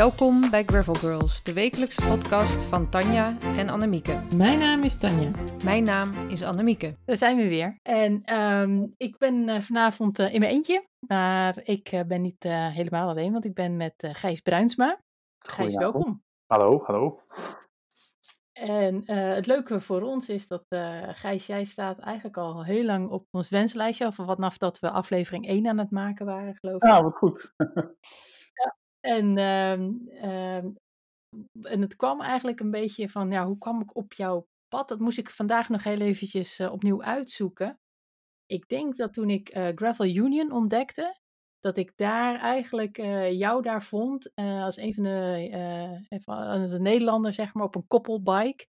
[0.00, 4.20] Welkom bij Gravel Girls, de wekelijkse podcast van Tanja en Annemieke.
[4.36, 5.30] Mijn naam is Tanja.
[5.64, 6.96] Mijn naam is Annemieke.
[7.04, 7.78] Daar zijn we weer.
[7.82, 12.42] En ehm, ik ben uh, vanavond uh, in mijn eentje, maar ik uh, ben niet
[12.48, 15.00] helemaal alleen, want ik ben met Gijs Bruinsma.
[15.38, 16.22] Gijs, welkom.
[16.46, 17.18] Hallo, hallo.
[18.52, 20.64] En het leuke voor ons is dat
[21.08, 25.46] Gijs, jij staat eigenlijk al heel lang op ons wenslijstje, of vanaf dat we aflevering
[25.46, 26.88] 1 aan het maken waren, geloof ik.
[26.88, 27.52] Ja, wat goed.
[29.00, 30.76] en, um, um,
[31.62, 34.88] en het kwam eigenlijk een beetje van, ja, hoe kwam ik op jouw pad?
[34.88, 37.78] Dat moest ik vandaag nog heel eventjes uh, opnieuw uitzoeken.
[38.46, 41.18] Ik denk dat toen ik uh, Gravel Union ontdekte,
[41.58, 47.36] dat ik daar eigenlijk uh, jou daar vond als een van de, van de Nederlanders,
[47.36, 48.66] zeg maar, op een koppelbike.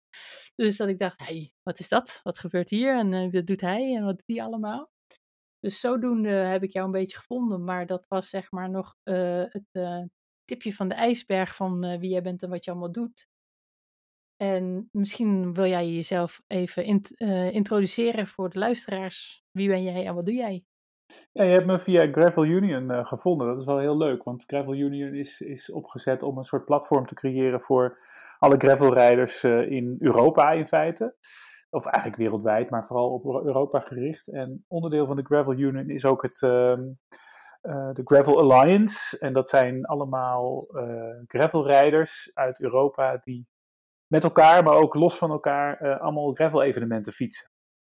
[0.54, 2.20] Dus dat ik dacht, hey, wat is dat?
[2.22, 2.98] Wat gebeurt hier?
[2.98, 3.96] En wat doet hij?
[3.96, 4.90] En wat doet die allemaal?
[5.58, 8.94] Dus zodoende heb ik jou een beetje gevonden, maar dat was zeg maar nog
[9.50, 10.08] het
[10.50, 13.28] tipje van de ijsberg van uh, wie jij bent en wat je allemaal doet.
[14.36, 19.44] En misschien wil jij jezelf even uh, introduceren voor de luisteraars.
[19.50, 20.64] Wie ben jij en wat doe jij?
[21.32, 23.46] Ja, je hebt me via Gravel Union uh, gevonden.
[23.46, 27.06] Dat is wel heel leuk, want Gravel Union is, is opgezet om een soort platform
[27.06, 27.96] te creëren voor
[28.38, 31.16] alle gravelrijders in Europa in feite.
[31.70, 34.28] Of eigenlijk wereldwijd, maar vooral op Europa gericht.
[34.28, 36.82] En onderdeel van de Gravel Union is ook het, ehm,
[37.60, 39.18] de Gravel Alliance.
[39.18, 43.48] En dat zijn allemaal uh, gravelrijders uit Europa die
[44.06, 47.50] met elkaar, maar ook los van elkaar, uh, allemaal gravel-evenementen fietsen.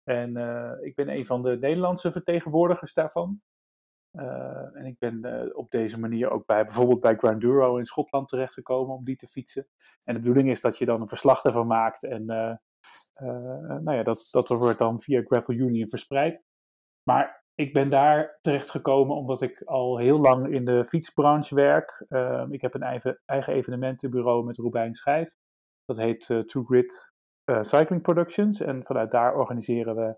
[0.05, 0.37] En
[0.83, 3.41] ik ben een van de Nederlandse vertegenwoordigers daarvan.
[4.73, 9.05] en ik ben op deze manier ook bij bijvoorbeeld bij Granduro in Schotland terechtgekomen om
[9.05, 9.67] die te fietsen.
[10.05, 12.25] En de bedoeling is dat je dan een verslag ervan maakt en
[13.85, 16.43] nou ja, dat, dat wordt dan via Gravel Union verspreid.
[17.03, 22.05] Maar ik ben daar terechtgekomen omdat ik al heel lang in de fietsbranche werk.
[22.09, 25.37] Uh, ik heb een eigen, eigen evenementenbureau met Robijn Schijf.
[25.85, 27.13] Dat heet uh, Two Grid
[27.51, 28.61] uh, Cycling Productions.
[28.61, 30.17] En vanuit daar organiseren we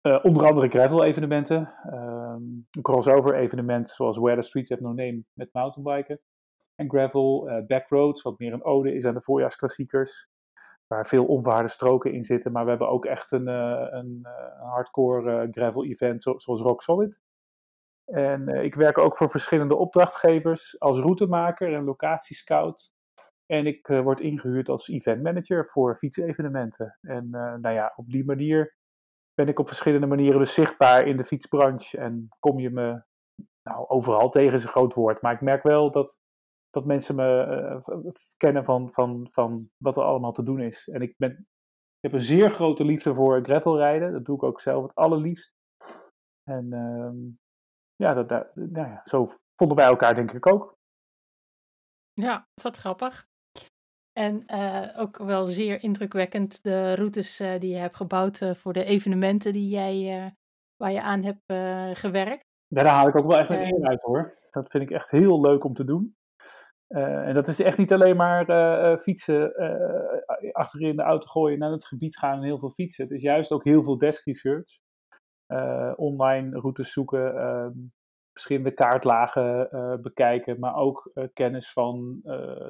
[0.00, 1.74] eh, onder andere gravel evenementen.
[1.86, 6.20] Um, een crossover evenement zoals Where the Streets Have No Name met mountainbiken.
[6.74, 10.27] En gravel, backroads, wat meer een ode is aan de voorjaarsklassiekers
[10.88, 12.52] waar veel onverharde stroken in zitten.
[12.52, 14.26] Maar we hebben ook echt een, uh, een,
[14.60, 17.20] een hardcore uh, gravel event zo, zoals Rock Solid.
[18.04, 22.92] En ik werk ook voor verschillende opdrachtgevers als routemaker en locatiescout.
[23.46, 26.98] En ik word ingehuurd als event manager voor fietsevenementen.
[27.00, 28.76] En nou ja, op die manier
[29.34, 31.98] ben ik op verschillende manieren dus zichtbaar in de fietsbranche.
[31.98, 33.02] En kom je me
[33.62, 35.22] nou, overal tegen is een groot woord.
[35.22, 36.20] Maar ik merk wel dat
[36.70, 37.46] dat mensen me
[37.86, 40.88] uh, kennen van, van, van wat er allemaal te doen is.
[40.88, 44.12] En ik, ben, ik heb een zeer grote liefde voor gravelrijden.
[44.12, 45.52] Dat doe ik ook zelf het allerliefst.
[46.50, 47.10] En uh,
[47.96, 50.76] ja, dat, dat, nou ja, zo vonden wij elkaar denk ik ook.
[52.12, 53.26] Ja, wat grappig.
[54.12, 58.72] En uh, ook wel zeer indrukwekkend de routes uh, die je hebt gebouwd uh, voor
[58.72, 60.34] de evenementen die jij,
[60.76, 61.44] waar je aan hebt
[61.98, 62.46] gewerkt.
[62.66, 64.34] Ja, daar haal ik ook wel echt een eer uit hoor.
[64.50, 66.16] Dat vind ik echt heel leuk om te doen.
[66.88, 71.58] Uh, en dat is echt niet alleen maar uh, fietsen, uh, achterin de auto gooien,
[71.58, 73.04] naar het gebied gaan en heel veel fietsen.
[73.04, 74.80] Het is juist ook heel veel desk research.
[75.96, 77.72] online routes zoeken, ehm,
[78.32, 79.68] verschillende kaartlagen
[80.02, 82.20] bekijken, maar ook kennis van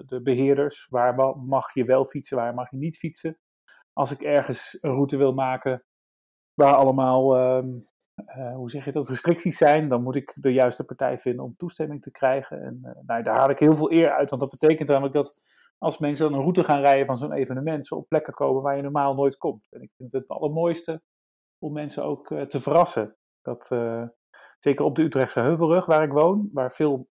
[0.07, 0.87] de beheerders.
[0.91, 3.39] Waar mag je wel fietsen, waar mag je niet fietsen?
[3.93, 5.85] Als ik ergens een route wil maken
[6.55, 7.69] waar allemaal ehm,
[8.27, 11.57] uh, hoe zeg je dat, restricties zijn, dan moet ik de juiste partij vinden om
[11.57, 12.63] toestemming te krijgen.
[12.63, 15.57] En uh, nou, daar haal ik heel veel eer uit, want dat betekent namelijk dat
[15.79, 18.77] als mensen dan een route gaan rijden van zo'n evenement, ze op plekken komen waar
[18.77, 19.67] je normaal nooit komt.
[19.71, 21.03] En ik vind het het allermooiste
[21.59, 23.17] om mensen ook uh, te verrassen.
[23.43, 23.71] Dat,
[24.59, 27.09] zeker op de Utrechtse Heuvelrug, waar ik woon, waar veel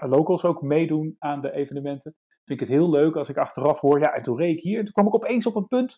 [0.00, 3.98] locals ook meedoen aan de evenementen, vind ik het heel leuk als ik achteraf hoor,
[3.98, 5.96] ja, en toen reed ik hier, en toen kwam ik opeens op een punt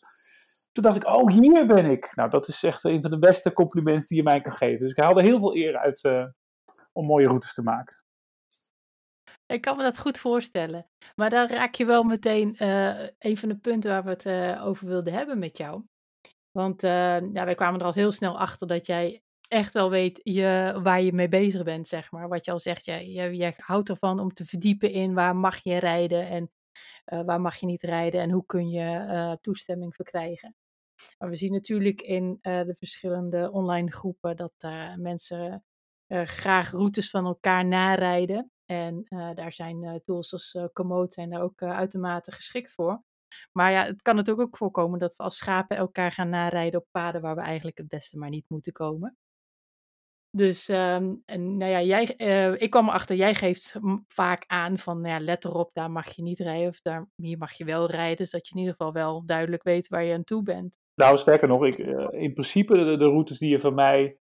[0.75, 2.13] toen dacht ik, oh, hier ben ik.
[2.15, 4.81] Nou, dat is echt een van de beste complimenten die je mij kan geven.
[4.81, 6.27] Dus ik haalde heel veel eer uit uh,
[6.93, 8.05] om mooie routes te maken.
[9.47, 10.87] Ik kan me dat goed voorstellen.
[11.15, 14.67] Maar dan raak je wel meteen uh, een van de punten waar we het uh,
[14.67, 15.85] over wilden hebben met jou.
[16.51, 20.81] Want ja, wij kwamen er al heel snel achter dat jij echt wel weet je,
[20.83, 22.29] waar je mee bezig bent, zeg maar.
[22.29, 25.79] Wat je al zegt, jij, jij houdt ervan om te verdiepen in waar mag je
[25.79, 26.51] rijden en
[27.27, 30.55] waar mag je niet rijden en hoe kun je toestemming verkrijgen.
[31.19, 35.65] Maar we zien natuurlijk in uh, de verschillende online groepen dat uh, mensen
[36.09, 38.49] uh, graag routes van elkaar narijden.
[38.65, 39.05] En
[39.35, 43.03] daar zijn tools als Komoot zijn daar ook uitermate geschikt voor.
[43.53, 46.87] Maar ja, het kan natuurlijk ook voorkomen dat we als schapen elkaar gaan narijden op
[46.91, 49.17] paden waar we eigenlijk het beste maar niet moeten komen.
[50.37, 53.77] Dus, ehm, en nou ja, jij, eh, ik kwam erachter, jij geeft
[54.09, 57.39] vaak aan van, nou ja, let erop, daar mag je niet rijden of daar, hier
[57.39, 58.17] mag je wel rijden.
[58.17, 60.79] Dus dat je in ieder geval wel duidelijk weet waar je aan toe bent.
[60.95, 64.19] Nou, sterker nog, ik, eh, in principe de, de, routes die je van mij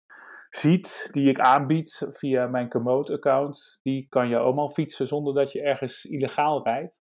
[0.50, 5.62] ziet, die ik aanbied via mijn Komoot-account, die kan je allemaal fietsen zonder dat je
[5.62, 7.02] ergens illegaal rijdt.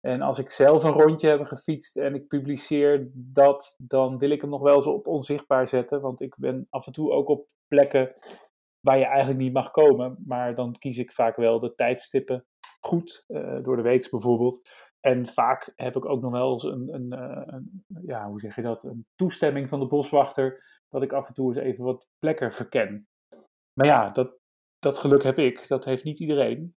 [0.00, 4.40] En als ik zelf een rondje heb gefietst en ik publiceer dat, dan wil ik
[4.40, 6.00] hem nog wel zo op onzichtbaar zetten.
[6.00, 8.12] Want ik ben af en toe ook op plekken
[8.80, 10.22] waar je eigenlijk niet mag komen.
[10.26, 12.46] Maar dan kies ik vaak wel de tijdstippen
[12.80, 14.68] goed, uh, door de week bijvoorbeeld.
[15.06, 18.56] En vaak heb ik ook nog wel eens een, een, eh, een, ja, hoe zeg
[18.56, 22.08] je dat, een toestemming van de boswachter, dat ik af en toe eens even wat
[22.18, 23.08] plekken verken.
[23.72, 24.38] Maar ja, dat,
[24.78, 26.74] dat geluk heb ik, dat heeft niet iedereen.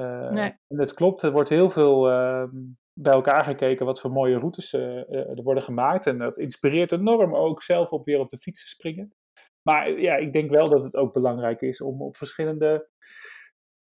[0.00, 0.58] Uh, nee.
[0.66, 2.44] En het klopt, er wordt heel veel uh,
[2.92, 6.06] bij elkaar gekeken wat voor mooie routes uh, er worden gemaakt.
[6.06, 9.14] En dat inspireert enorm ook zelf op weer op de fiets te springen.
[9.62, 12.88] Maar ja, ik denk wel dat het ook belangrijk is om op verschillende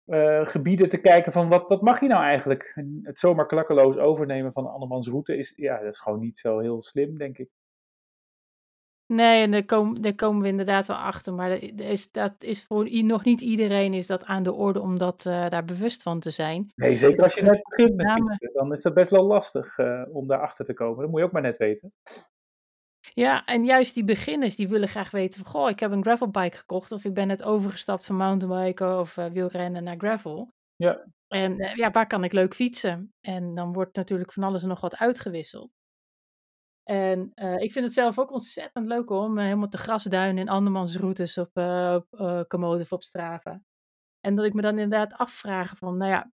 [0.08, 2.72] uh, gebieden te kijken van wat, wat mag je nou eigenlijk?
[2.76, 6.60] En het zomaar klakkeloos overnemen van andermans route is, ja, dat is gewoon niet zo
[6.60, 7.50] heel slim, denk ik.
[9.08, 11.34] Nee, en daar komen, daar komen we inderdaad wel achter.
[11.34, 14.98] Maar dat is, dat is voor nog niet iedereen is dat aan de orde om
[14.98, 16.72] dat, uh, daar bewust van te zijn.
[16.76, 20.02] Nee, zeker als je net begint met fietsen, dan is dat best wel lastig uh,
[20.12, 21.02] om daarachter te komen.
[21.02, 21.94] Dat moet je ook maar net weten.
[23.18, 26.58] Ja, en juist die beginners die willen graag weten van, goh, ik heb een gravelbike
[26.58, 30.54] gekocht of ik ben net overgestapt van mountainbiken of uh, wielrennen naar gravel.
[30.76, 31.06] Ja.
[31.28, 33.14] En uh, ja, waar kan ik leuk fietsen?
[33.22, 35.72] En dan wordt natuurlijk van alles en nog wat uitgewisseld.
[36.84, 40.98] En uh, ik vind het zelf ook ontzettend leuk om helemaal te grasduinen in andermans
[40.98, 43.62] routes op, op Komoot of op Strava.
[44.20, 46.32] En dat ik me dan inderdaad afvraag van, nou ja,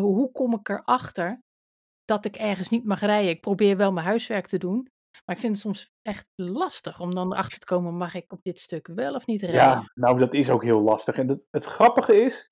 [0.00, 1.42] hoe kom ik erachter
[2.04, 3.30] dat ik ergens niet mag rijden?
[3.30, 4.88] Ik probeer wel mijn huiswerk te doen.
[5.24, 8.42] Maar ik vind het soms echt lastig om dan erachter te komen, mag ik op
[8.42, 9.60] dit stuk wel of niet rijden?
[9.60, 11.18] Ja, nou dat is ook heel lastig.
[11.18, 12.48] En het, het grappige is,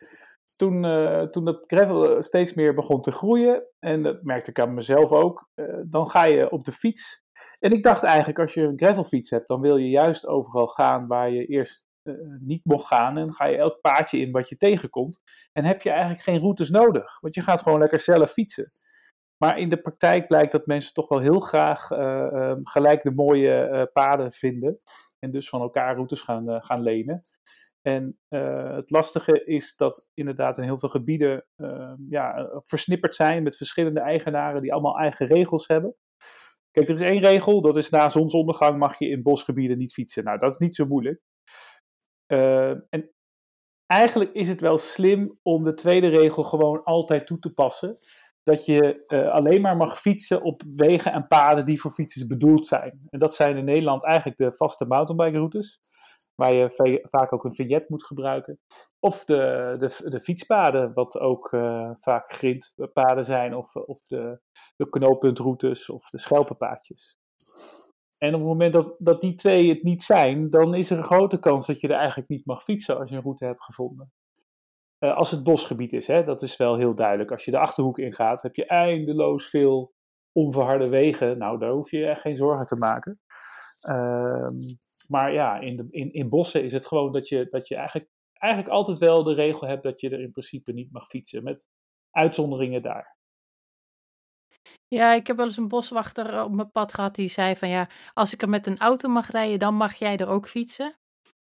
[0.56, 4.74] toen, uh, toen dat gravel steeds meer begon te groeien, en dat merkte ik aan
[4.74, 7.24] mezelf ook, uh, dan ga je op de fiets.
[7.58, 11.06] En ik dacht eigenlijk, als je een gravelfiets hebt, dan wil je juist overal gaan
[11.06, 13.18] waar je eerst uh, niet mocht gaan.
[13.18, 15.20] En ga je elk paadje in wat je tegenkomt.
[15.52, 18.66] En heb je eigenlijk geen routes nodig, want je gaat gewoon lekker zelf fietsen.
[19.38, 23.10] Maar in de praktijk blijkt dat mensen toch wel heel graag uh, uh, gelijk de
[23.10, 24.80] mooie uh, paden vinden.
[25.18, 27.20] En dus van elkaar routes gaan, gaan lenen.
[27.82, 28.18] En
[28.76, 34.00] het lastige is dat inderdaad in heel veel gebieden ehm, ja, versnipperd zijn met verschillende
[34.00, 35.96] eigenaren die allemaal eigen regels hebben.
[36.70, 40.24] Kijk, er is één regel, dat is na zonsondergang mag je in bosgebieden niet fietsen.
[40.24, 41.20] Nou, dat is niet zo moeilijk.
[42.26, 43.10] en
[43.86, 47.96] eigenlijk is het wel slim om de tweede regel gewoon altijd toe te passen
[48.46, 52.66] dat je uh, alleen maar mag fietsen op wegen en paden die voor fietsers bedoeld
[52.66, 52.92] zijn.
[53.10, 55.80] En dat zijn in Nederland eigenlijk de vaste mountainbikeroutes,
[56.34, 58.58] waar je vaak ook een vignet moet gebruiken.
[58.98, 64.40] Of de, de, de fietspaden, wat ook uh, vaak grindpaden zijn, of, of de,
[64.76, 67.16] de knooppuntroutes of de schelpenpaadjes.
[68.18, 71.04] En op het moment dat, dat die twee het niet zijn, dan is er een
[71.04, 74.12] grote kans dat je er eigenlijk niet mag fietsen als je een route hebt gevonden.
[75.00, 77.30] Uh, als het bosgebied is, hè, dat is wel heel duidelijk.
[77.30, 79.94] Als je de achterhoek ingaat, heb je eindeloos veel
[80.32, 81.38] onverharde wegen.
[81.38, 83.20] Nou, daar hoef je echt geen zorgen te maken.
[83.88, 84.48] Uh,
[85.08, 88.10] maar ja, in, de, in, in bossen is het gewoon dat je, dat je eigenlijk,
[88.32, 91.42] eigenlijk altijd wel de regel hebt dat je er in principe niet mag fietsen.
[91.42, 91.68] Met
[92.10, 93.16] uitzonderingen daar.
[94.88, 97.88] Ja, ik heb wel eens een boswachter op mijn pad gehad die zei van ja,
[98.12, 100.96] als ik er met een auto mag rijden, dan mag jij er ook fietsen.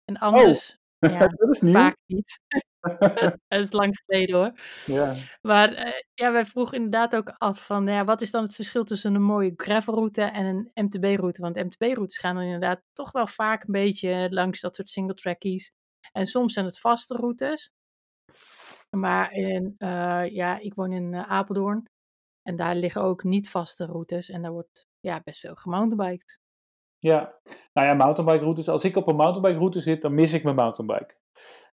[0.06, 1.74] En anders, oh, ja, dat is nieuw.
[1.74, 2.40] vaak niet.
[3.48, 4.60] dat is lang geleden hoor.
[4.86, 5.16] Ja.
[5.42, 8.84] Maar uh, ja, wij vroegen inderdaad ook af van, ja, wat is dan het verschil
[8.84, 11.42] tussen een mooie gravelroute en een MTB-route?
[11.42, 15.72] Want MTB-routes gaan dan inderdaad toch wel vaak een beetje langs dat soort single trackies.
[16.12, 17.72] En soms zijn het vaste routes.
[18.90, 21.88] Maar in, uh, ja, ik woon in uh, Apeldoorn.
[22.42, 24.30] En daar liggen ook niet vaste routes.
[24.30, 26.40] En daar wordt ja, best veel gemountainbiked.
[27.04, 27.34] Ja,
[27.74, 28.70] nou ja, mountainbike routes.
[28.70, 31.16] Als ik op een mountainbike route zit, dan mis ik mijn mountainbike.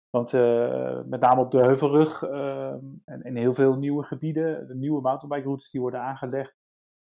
[0.09, 2.73] Want uh, met name op de Heuvelrug uh,
[3.05, 6.55] en in heel veel nieuwe gebieden, de nieuwe mountainbike routes die worden aangelegd,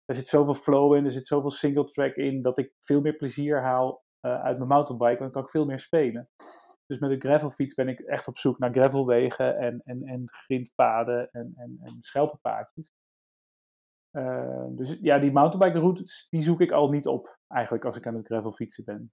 [0.05, 3.15] er zit zoveel flow in, er zit zoveel single track in, dat ik veel meer
[3.15, 6.29] plezier haal uh, uit mijn mountainbike, dan kan ik veel meer spelen.
[6.85, 11.29] Dus met een gravelfiets ben ik echt op zoek naar gravelwegen en, en, en grindpaden
[11.31, 12.93] en, en, en schelpenpaadjes.
[14.69, 18.15] Dus ja, die mountainbike routes, die zoek ik al niet op, eigenlijk, als ik aan
[18.15, 19.11] het gravelfietsen ben.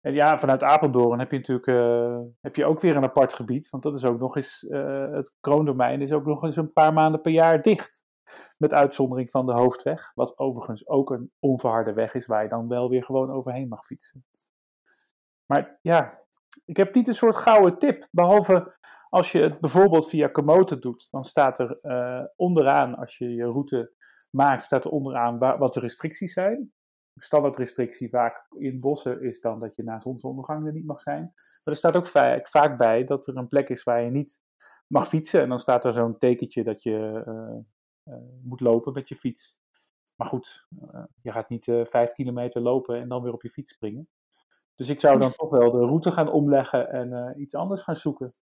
[0.00, 3.68] En ja, vanuit Apeldoorn heb je natuurlijk uh, heb je ook weer een apart gebied.
[3.68, 6.92] Want dat is ook nog eens, uh, het kroondomein is ook nog eens een paar
[6.92, 8.04] maanden per jaar dicht.
[8.58, 10.10] Met uitzondering van de hoofdweg.
[10.14, 13.84] Wat overigens ook een onverharde weg is waar je dan wel weer gewoon overheen mag
[13.84, 14.24] fietsen.
[15.46, 16.10] Maar ja,
[16.64, 18.08] ik heb niet een soort gouden tip.
[18.10, 18.76] Behalve
[19.10, 23.44] als je het bijvoorbeeld via Komoot doet, dan staat er eh, onderaan, als je je
[23.44, 23.94] route
[24.30, 26.72] maakt, staat er onderaan wat de restricties zijn.
[27.12, 31.22] De standaardrestrictie vaak in bossen is dan dat je na zonsondergang er niet mag zijn.
[31.22, 34.42] Maar er staat ook vaak, vaak bij dat er een plek is waar je niet
[34.86, 35.40] mag fietsen.
[35.40, 37.24] En dan staat er zo'n tekentje dat je
[38.04, 39.58] uh, moet lopen met je fiets.
[40.16, 40.66] Maar goed,
[41.22, 44.08] je gaat niet vijf kilometer lopen en dan weer op je fiets springen.
[44.74, 48.32] Dus ik zou dan toch wel de route gaan omleggen en iets anders gaan zoeken.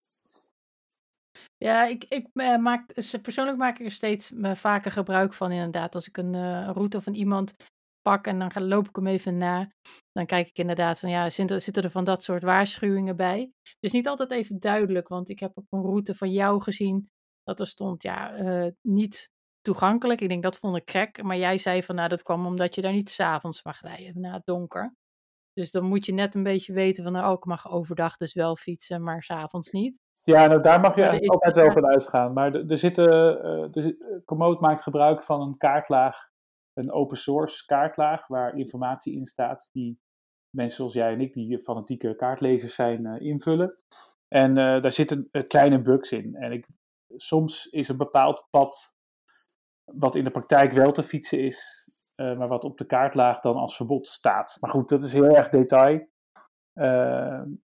[1.59, 2.29] Ja, ik, ik
[2.61, 5.95] maak, persoonlijk maak ik er steeds vaker gebruik van inderdaad.
[5.95, 7.55] Als ik een route van iemand
[8.09, 9.73] pak en dan loop ik hem even na.
[10.12, 13.53] Dan kijk ik inderdaad van ja, zitten, zitten er van dat soort waarschuwingen bij.
[13.62, 17.09] Het is niet altijd even duidelijk, want ik heb op een route van jou gezien
[17.43, 20.21] dat er stond ja, uh, niet toegankelijk.
[20.21, 21.23] Ik denk dat vond ik krek.
[21.23, 24.33] Maar jij zei van nou dat kwam omdat je daar niet s'avonds mag rijden na
[24.33, 24.95] het donker.
[25.59, 28.35] Dus dan moet je net een beetje weten van nou, oh, ik mag overdag dus
[28.35, 30.00] wel fietsen, maar s'avonds niet.
[30.25, 32.33] Ja, nou, daar mag je altijd wel van uitgaan.
[32.33, 36.29] Maar er, er zitten, uh, er, Komoot maakt gebruik van een kaartlaag
[36.75, 40.00] een open source kaartlaag waar informatie in staat die
[40.50, 43.71] mensen zoals jij en ik, die fanatieke kaartlezers zijn, uh, invullen.
[44.29, 46.35] En uh, daar zitten uh, kleine bugs in.
[46.35, 46.67] En ik,
[47.17, 48.97] soms is een bepaald pad,
[49.85, 51.77] wat in de praktijk wel te fietsen is,
[52.19, 54.57] maar wat op de kaartlaag dan als verbod staat.
[54.61, 56.09] Maar goed, dat is heel erg detail.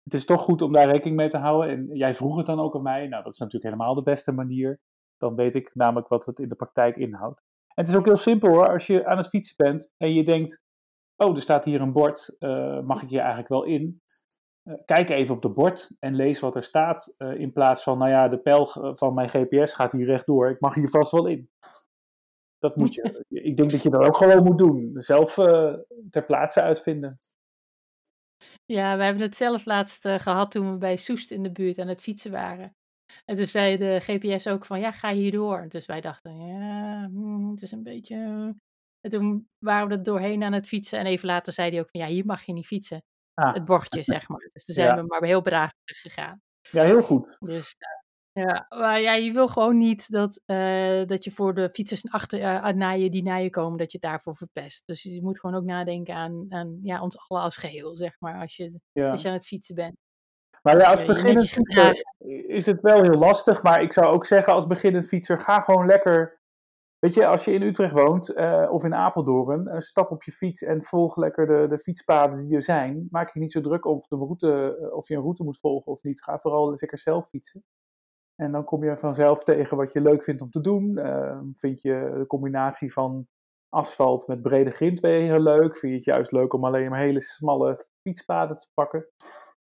[0.04, 1.70] het is toch goed om daar rekening mee te houden.
[1.70, 3.08] En jij vroeg het dan ook aan mij.
[3.08, 4.80] Nou, dat is natuurlijk helemaal de beste manier.
[5.18, 7.44] Dan weet ik namelijk wat het in de praktijk inhoudt.
[7.74, 10.24] En het is ook heel simpel hoor, als je aan het fietsen bent en je
[10.24, 10.62] denkt,
[11.16, 14.02] oh, er staat hier een bord, uh, mag ik hier eigenlijk wel in?
[14.86, 18.28] Kijk even op het bord en lees wat er staat, in plaats van, nou ja,
[18.28, 21.50] de pijl van mijn GPS gaat hier rechtdoor, ik mag hier vast wel in.
[22.62, 25.34] Dat moet je, ik denk dat je dat ook gewoon moet doen, zelf
[26.10, 27.18] ter plaatse uitvinden.
[28.65, 31.88] Ja, we hebben het zelf laatst gehad toen we bij Soest in de buurt aan
[31.88, 32.75] het fietsen waren.
[33.25, 35.65] En toen zei de GPS ook van, ja, ga hierdoor.
[35.70, 38.15] Dus wij dachten, ja, hmm, het is een beetje...
[39.01, 41.00] En toen waren we er doorheen aan het fietsen.
[41.00, 43.03] En even later zei hij ook van, ja, hier mag je niet fietsen.
[43.34, 43.53] Ah.
[43.53, 44.50] Het bordje, zeg maar.
[44.53, 46.41] Dus toen zijn we maar heel braaf gegaan.
[46.72, 47.38] Ja, heel goed.
[47.39, 47.75] Dus
[48.34, 52.40] ja, maar ja, je wil gewoon niet dat, uh, dat je voor de fietsers achter,
[52.40, 54.84] uh, na je, die na je komen, dat je daarvoor verpest.
[54.86, 58.40] Dus je moet gewoon ook nadenken aan, aan ja, ons allen als geheel, zeg maar,
[58.40, 59.12] als je, ja.
[59.12, 59.96] als je aan het fietsen bent.
[60.62, 62.04] Maar ja, als beginnend fietser
[62.48, 63.64] is het wel heel lastig.
[63.64, 66.40] Maar ik zou ook zeggen, als beginnend fietser, ga gewoon lekker.
[67.00, 70.32] Weet je, als je in Utrecht woont uh, of in Apeldoorn, uh, stap op je
[70.32, 73.08] fiets en volg lekker de, de fietspaden die er zijn.
[73.10, 76.04] Maak je niet zo druk of, de route, of je een route moet volgen of
[76.04, 76.24] niet.
[76.24, 77.64] Ga vooral lekker zelf fietsen.
[78.36, 80.98] En dan kom je vanzelf tegen wat je leuk vindt om te doen.
[80.98, 83.28] Ehm, vind je de combinatie van
[83.70, 85.78] asfalt met brede grindwegen leuk?
[85.78, 89.08] Vind je het juist leuk om alleen maar hele smalle fietspaden te pakken?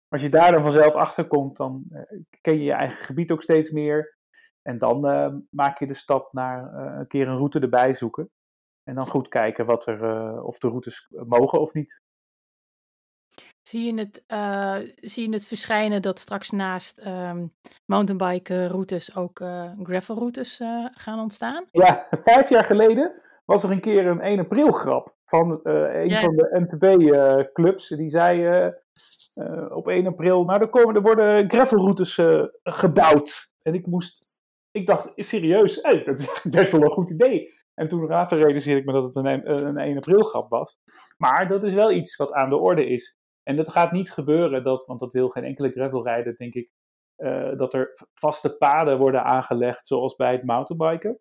[0.09, 2.03] Als je daar dan vanzelf achter komt, dan uh,
[2.41, 4.19] ken je je eigen gebied ook steeds meer.
[4.63, 8.31] En dan uh, maak je de stap naar uh, een keer een route erbij zoeken.
[8.83, 12.02] En dan goed kijken wat er, of de routes mogen of niet.
[13.63, 14.23] Zie je het,
[15.01, 17.53] zie je het verschijnen dat straks naast um,
[17.85, 19.41] mountainbike routes ook
[19.83, 20.61] gravel routes
[20.93, 21.65] gaan ontstaan?
[21.71, 23.13] Ja, vijf jaar geleden
[23.45, 27.89] was er een keer een 1 april grap van een van de MTB-clubs.
[27.89, 28.71] die zei
[29.35, 33.53] uh, op 1 april, nou er, komen, er worden gravelroutes uh, gebouwd.
[33.63, 34.41] En ik moest,
[34.71, 37.51] ik dacht, serieus, hey, dat is best wel een goed idee.
[37.75, 40.79] En toen later realiseerde ik me dat het een, een 1 april grap was.
[41.19, 43.21] Maar dat is wel iets wat aan de orde is.
[43.43, 46.71] En dat gaat niet gebeuren, dat, want dat wil geen enkele gravelrijder, denk ik,
[47.17, 51.21] uh, dat er vaste paden worden aangelegd, zoals bij het mountainbiken.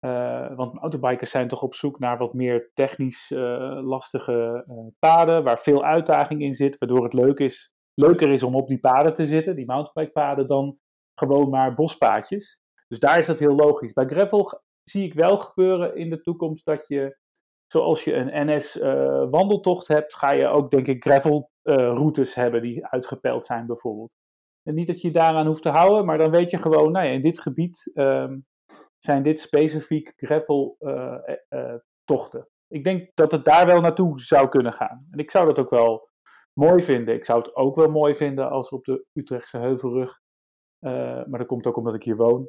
[0.00, 4.64] Uh, want mountainbikers zijn toch op zoek naar wat meer technisch uh, lastige
[4.98, 8.80] paden, waar veel uitdaging in zit, waardoor het leuk is, leuker is om op die
[8.80, 10.78] paden te zitten, die mountainbikepaden, dan
[11.14, 12.58] gewoon maar bospaadjes.
[12.88, 13.92] Dus daar is dat heel logisch.
[13.92, 17.18] Bij gravel zie ik wel gebeuren in de toekomst dat je,
[17.66, 23.66] zoals je een NS-wandeltocht hebt, ga je ook denk ik gravel-routes hebben die uitgepeld zijn
[23.66, 24.10] bijvoorbeeld.
[24.62, 27.12] En niet dat je daaraan hoeft te houden, maar dan weet je gewoon, nou ja,
[27.12, 28.46] in dit gebied um,
[28.98, 31.18] zijn dit specifiek gravel uh,
[31.48, 32.48] uh, tochten.
[32.68, 35.06] Ik denk dat het daar wel naartoe zou kunnen gaan.
[35.10, 36.08] En ik zou dat ook wel
[36.52, 37.14] mooi vinden.
[37.14, 40.20] Ik zou het ook wel mooi vinden als op de Utrechtse Heuvelrug,
[40.80, 40.90] uh,
[41.24, 42.48] maar dat komt ook omdat ik hier woon,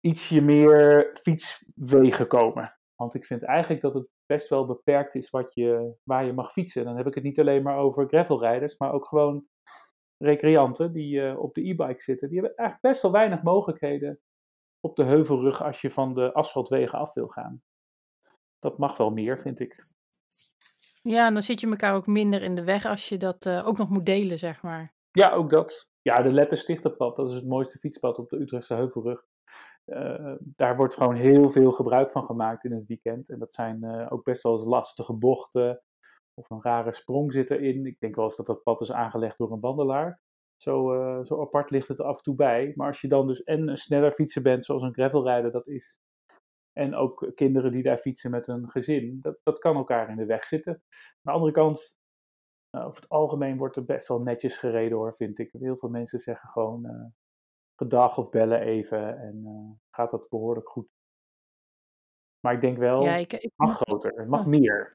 [0.00, 2.78] ietsje meer fietswegen komen.
[2.94, 6.52] Want ik vind eigenlijk dat het best wel beperkt is wat je, waar je mag
[6.52, 6.84] fietsen.
[6.84, 9.46] Dan heb ik het niet alleen maar over gravelrijders, maar ook gewoon
[10.16, 12.28] recreanten die op de e-bike zitten.
[12.28, 14.20] Die hebben eigenlijk best wel weinig mogelijkheden
[14.80, 17.62] op de heuvelrug als je van de asfaltwegen af wil gaan.
[18.58, 19.84] Dat mag wel meer, vind ik.
[21.02, 23.66] Ja, en dan zit je elkaar ook minder in de weg als je dat uh,
[23.66, 24.94] ook nog moet delen, zeg maar.
[25.10, 25.90] Ja, ook dat.
[26.02, 29.26] Ja, de Letterstichterpad, dat is het mooiste fietspad op de Utrechtse Heuvelrug.
[29.90, 33.30] Uh, daar wordt gewoon heel veel gebruik van gemaakt in het weekend.
[33.30, 35.82] En dat zijn uh, ook best wel eens lastige bochten.
[36.34, 37.86] Of een rare sprong zit erin.
[37.86, 40.20] Ik denk wel eens dat dat pad is aangelegd door een wandelaar.
[40.62, 42.72] Zo, uh, zo apart ligt het er af en toe bij.
[42.74, 46.00] Maar als je dan dus en een sneller fietser bent, zoals een gravelrijder dat is.
[46.72, 49.18] En ook kinderen die daar fietsen met een gezin.
[49.20, 50.72] Dat, dat kan elkaar in de weg zitten.
[50.72, 50.80] Aan
[51.22, 51.98] de andere kant,
[52.76, 55.52] over het algemeen wordt er best wel netjes gereden hoor, vind ik.
[55.52, 57.12] Heel veel mensen zeggen gewoon
[57.80, 60.88] gedag of bellen even en uh, gaat dat behoorlijk goed.
[62.40, 64.92] Maar ik denk wel, Ja, ik, ik het mag groter, het mag meer.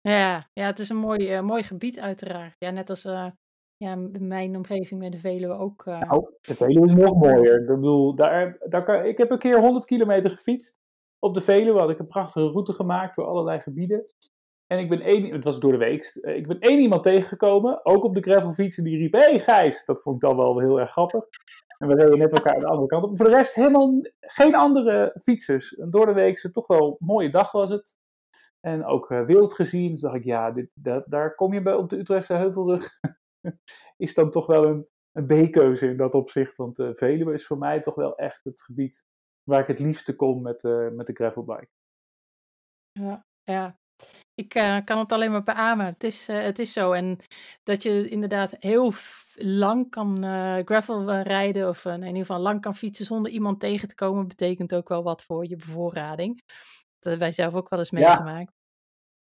[0.00, 2.56] Ja, ja, het is een mooi, eh, mooi gebied uiteraard.
[2.58, 3.30] Ja, net als eh,
[3.76, 5.86] ja, m- mijn omgeving met de Veluwe ook.
[5.86, 7.60] eh, Nou, de Veluwe is nog mooier.
[7.60, 10.80] Ik bedoel, daar, daar kan, ik heb een keer 100 kilometer gefietst
[11.18, 11.78] op de Veluwe.
[11.78, 14.04] Had ik een prachtige route gemaakt door allerlei gebieden.
[14.72, 17.84] En ik ben één, het was door de week, eh, ik ben één iemand tegengekomen,
[17.84, 19.84] ook op de gravelfietsen, die riep, hey, Gijs!
[19.84, 21.24] Dat vond ik dan wel heel erg grappig.
[21.78, 23.16] En we reden net elkaar de andere kant op.
[23.16, 25.78] Voor de rest helemaal geen andere fietsers.
[25.78, 27.96] Een door de weekse, toch wel een mooie dag was het.
[28.60, 29.90] En ook eh, wild gezien.
[29.90, 32.88] Dus dacht ik, ja, dit, dat, daar kom je bij op de Utrechtse Heuvelrug.
[33.96, 36.56] is dan toch wel een, een B-keuze in dat opzicht.
[36.56, 39.06] Want uh, Veluwe is voor mij toch wel echt het gebied
[39.42, 40.62] waar ik het liefste kom met,
[40.92, 41.70] met de gravelbike.
[42.92, 43.80] Ja, ja.
[44.34, 45.86] Ik uh, kan het alleen maar beamen.
[45.86, 46.92] Het is, uh, het is zo.
[46.92, 47.18] En
[47.62, 48.92] dat je inderdaad heel
[49.34, 53.88] lang kan uh, gravel rijden of in ieder geval lang kan fietsen zonder iemand tegen
[53.88, 56.42] te komen, betekent ook wel wat voor je bevoorrading.
[56.46, 58.52] Dat hebben wij zelf ook wel eens meegemaakt.
[58.52, 58.60] Ja.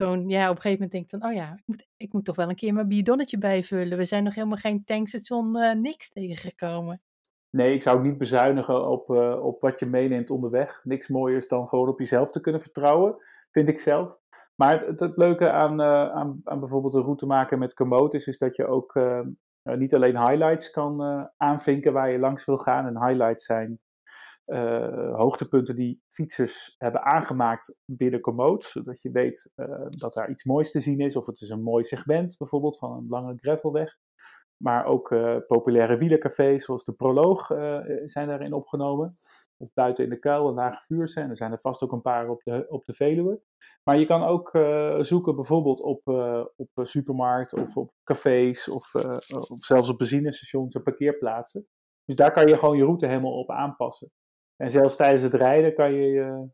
[0.05, 2.25] Gewoon, ja, op een gegeven moment denk ik dan, oh ja, ik moet, ik moet
[2.25, 3.97] toch wel een keer mijn bidonnetje bijvullen.
[3.97, 7.01] We zijn nog helemaal geen tankstation niks tegengekomen.
[7.49, 10.83] Nee, ik zou niet bezuinigen op, uh, op wat je meeneemt onderweg.
[10.83, 13.15] Niks mooiers dan gewoon op jezelf te kunnen vertrouwen,
[13.51, 14.19] vind ik zelf.
[14.55, 18.37] Maar het, het, leuke aan, uh, aan, aan, bijvoorbeeld een route maken met Komoot is
[18.37, 19.19] dat je ook uh,
[19.63, 22.85] niet alleen highlights kan aanvinken waar je langs wil gaan.
[22.85, 23.79] En highlights zijn
[25.13, 28.63] hoogtepunten die fietsers hebben aangemaakt binnen Komoot.
[28.63, 29.51] Zodat je weet
[29.89, 31.15] dat daar iets moois te zien is.
[31.15, 33.97] Of het is een mooi segment bijvoorbeeld van een lange gravelweg.
[34.57, 35.15] Maar ook
[35.47, 37.45] populaire wielercafés zoals de Proloog
[38.05, 39.13] zijn daarin opgenomen.
[39.61, 41.19] Of buiten in de kuil en Lage Vuursche.
[41.19, 43.41] En er zijn er vast ook een paar op de, op de Veluwe.
[43.83, 46.07] Maar je kan ook uh, zoeken bijvoorbeeld op,
[46.55, 48.69] op supermarkt of op cafés.
[48.69, 48.95] Of,
[49.49, 51.67] of zelfs op benzinestations en parkeerplaatsen.
[52.05, 54.11] Dus daar kan je gewoon je route helemaal op aanpassen.
[54.55, 56.49] En zelfs tijdens het rijden kan je je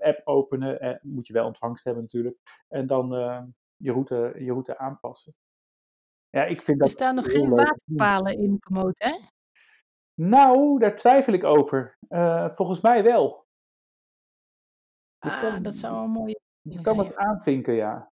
[0.00, 0.80] app openen.
[0.80, 2.36] En moet je wel ontvangst hebben natuurlijk.
[2.68, 3.08] En dan
[3.76, 5.34] je, route, je route aanpassen.
[6.30, 9.18] Ja, ik vind dat er staan nog geen waterpalen in Komoot, hè?
[10.20, 11.98] Nou, daar twijfel ik over.
[12.08, 13.46] Uh, volgens mij wel.
[15.18, 18.10] Ah, kan, dat zou wel mooi Je kan het aanvinken, ja.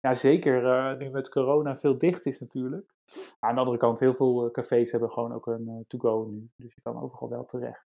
[0.00, 2.94] Ja, zeker uh, nu met corona veel dicht is natuurlijk.
[3.38, 6.50] Aan de andere kant, heel veel uh, cafés hebben gewoon ook een to-go nu.
[6.56, 7.86] Dus je kan overal wel terecht.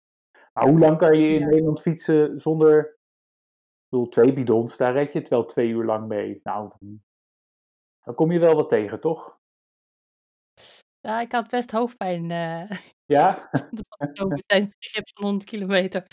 [0.52, 1.46] Maar hoe lang kan je in ja.
[1.46, 2.98] Nederland fietsen zonder...
[3.82, 6.40] Ik bedoel, twee bidons, daar red je het wel twee uur lang mee.
[6.42, 6.72] Nou,
[8.04, 9.39] dan kom je wel wat tegen, toch?
[11.00, 12.30] Ja, ik had best hoofdpijn.
[12.30, 12.70] Uh,
[13.06, 13.50] ja?
[14.46, 16.06] tijdens de gips van 100 kilometer.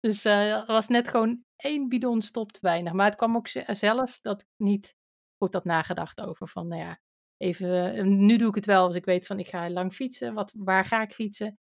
[0.00, 2.92] Dus uh, er was net gewoon één bidon stop te weinig.
[2.92, 4.94] Maar het kwam ook zelf dat ik niet
[5.36, 7.00] goed had nagedacht over van, nou ja,
[7.36, 10.34] even, uh, nu doe ik het wel als ik weet van ik ga lang fietsen.
[10.34, 11.58] Wat, waar ga ik fietsen?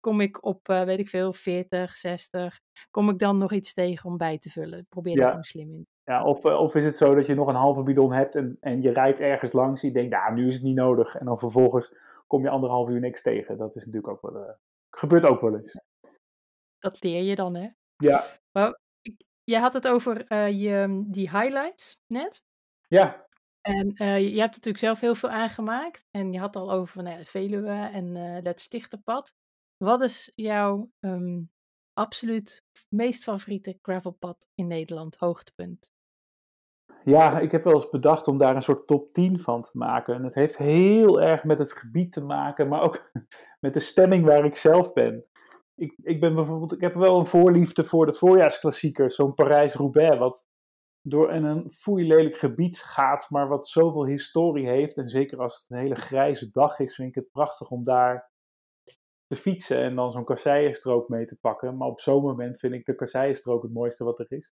[0.00, 4.10] Kom ik op, uh, weet ik veel, 40, 60, kom ik dan nog iets tegen
[4.10, 4.86] om bij te vullen?
[4.88, 5.22] Probeer ja.
[5.22, 5.86] er gewoon slim in.
[6.10, 8.82] Ja, of, of is het zo dat je nog een halve bidon hebt en, en
[8.82, 9.80] je rijdt ergens langs.
[9.80, 11.14] Je denkt, nou, nu is het niet nodig.
[11.14, 11.94] En dan vervolgens
[12.26, 13.58] kom je anderhalf uur niks tegen.
[13.58, 14.52] Dat is natuurlijk ook wel, uh,
[14.90, 15.80] gebeurt ook wel eens.
[16.78, 17.68] Dat leer je dan, hè?
[17.96, 18.24] Ja.
[18.52, 18.80] Maar
[19.44, 22.42] je had het over uh, je, die highlights net.
[22.88, 23.26] Ja.
[23.60, 26.06] En uh, je hebt natuurlijk zelf heel veel aangemaakt.
[26.10, 29.34] En je had al over nou, Veluwe en het Stichterpad.
[29.76, 31.50] Wat is jouw um,
[31.92, 35.90] absoluut meest favoriete gravelpad in Nederland, hoogtepunt?
[37.04, 40.14] Ja, ik heb wel eens bedacht om daar een soort top 10 van te maken.
[40.14, 43.10] En het heeft heel erg met het gebied te maken, maar ook
[43.64, 45.24] met de stemming waar ik zelf ben.
[45.74, 50.48] Ik, ik ben bijvoorbeeld, ik heb wel een voorliefde voor de voorjaarsklassiekers, zo'n Parijs-Roubaix, wat
[51.02, 54.96] door een foei lelijk gebied gaat, maar wat zoveel historie heeft.
[54.96, 58.30] En zeker als het een hele grijze dag is, vind ik het prachtig om daar
[59.26, 61.76] te fietsen en dan zo'n kasseienstrook mee te pakken.
[61.76, 64.54] Maar op zo'n moment vind ik de kasseienstrook het mooiste wat er is.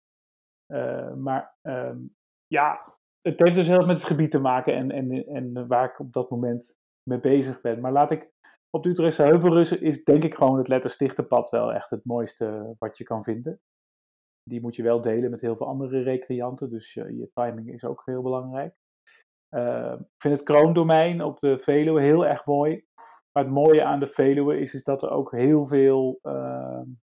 [0.67, 2.15] Uh, maar um,
[2.52, 2.82] ja,
[3.22, 6.00] het heeft dus heel erg met het gebied te maken en, en, en waar ik
[6.00, 6.76] op dat moment
[7.10, 7.80] mee bezig ben.
[7.80, 8.30] Maar laat ik
[8.70, 12.98] op de Utrechtse Heuvelrussen is denk ik gewoon het Letterstichterpad wel echt het mooiste wat
[12.98, 13.60] je kan vinden.
[14.44, 18.02] Die moet je wel delen met heel veel andere recreanten, dus je, timing is ook
[18.06, 18.76] heel belangrijk.
[19.56, 22.86] Uh, ik vind het kroondomein op de Veluwe heel erg mooi.
[23.32, 26.20] Maar het mooie aan de Veluwe is, is dat er ook heel veel,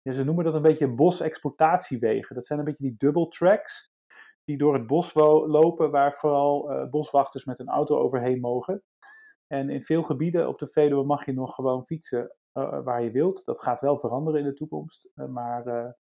[0.01, 2.35] ja, ze noemen dat een beetje bosexploitatiewegen.
[2.35, 3.91] Dat zijn een beetje die double tracks
[4.47, 8.83] die door het bos lopen, waar vooral uh, boswachters met een auto overheen mogen.
[9.47, 13.11] En in veel gebieden op de Veluwe mag je nog gewoon fietsen uh, waar je
[13.11, 13.45] wilt.
[13.45, 15.09] Dat gaat wel veranderen in de toekomst.
[15.13, 15.95] Maar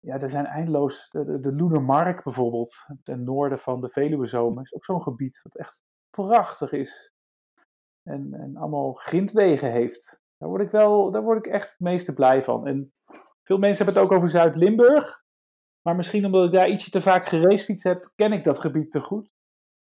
[0.00, 1.10] ja, er zijn eindeloos.
[1.10, 5.82] De, de Loenermark bijvoorbeeld, ten noorden van de Veluwezomer, is ook zo'n gebied wat echt
[6.10, 7.12] prachtig is.
[8.02, 10.20] En, en allemaal grindwegen heeft.
[10.36, 12.66] Daar word ik wel, daar word ik echt het meeste blij van.
[12.66, 12.92] En
[13.42, 15.26] veel mensen hebben het ook over Zuid-Limburg.
[15.88, 19.00] Maar misschien omdat ik daar ietsje te vaak gereisfiets heb, ken ik dat gebied te
[19.00, 19.30] goed.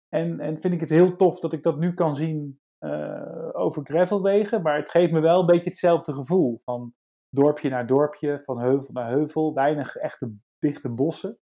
[0.09, 3.85] En, en vind ik het heel tof dat ik dat nu kan zien uh, over
[3.85, 4.61] gravelwegen.
[4.61, 6.61] Maar het geeft me wel een beetje hetzelfde gevoel.
[6.63, 6.93] Van
[7.29, 9.53] dorpje naar dorpje, van heuvel naar heuvel.
[9.53, 11.39] Weinig echte dichte bossen.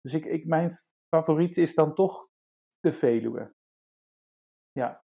[0.00, 0.72] Dus ik, ik, mijn
[1.14, 2.28] favoriet is dan toch
[2.80, 3.54] de Veluwe.
[4.72, 5.04] Ja.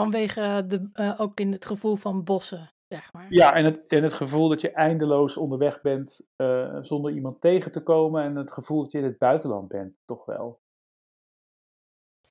[0.00, 3.26] Vanwege de, uh, ook in het gevoel van bossen, zeg maar.
[3.28, 7.72] Ja, en het, en het gevoel dat je eindeloos onderweg bent uh, zonder iemand tegen
[7.72, 8.22] te komen.
[8.22, 10.60] En het gevoel dat je in het buitenland bent, toch wel.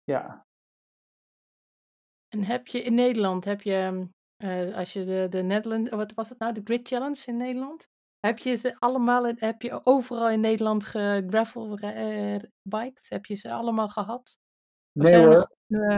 [0.04, 0.46] Ja.
[2.28, 4.08] En heb je in Nederland, heb je,
[4.44, 7.88] uh, als je de, de Netherlands, wat was het nou, de Grid Challenge in Nederland?
[8.20, 13.10] Heb je ze allemaal, heb je overal in Nederland gegravel uh, biked?
[13.10, 14.40] Heb je ze allemaal gehad?
[14.94, 15.48] Of Nee zijn er nog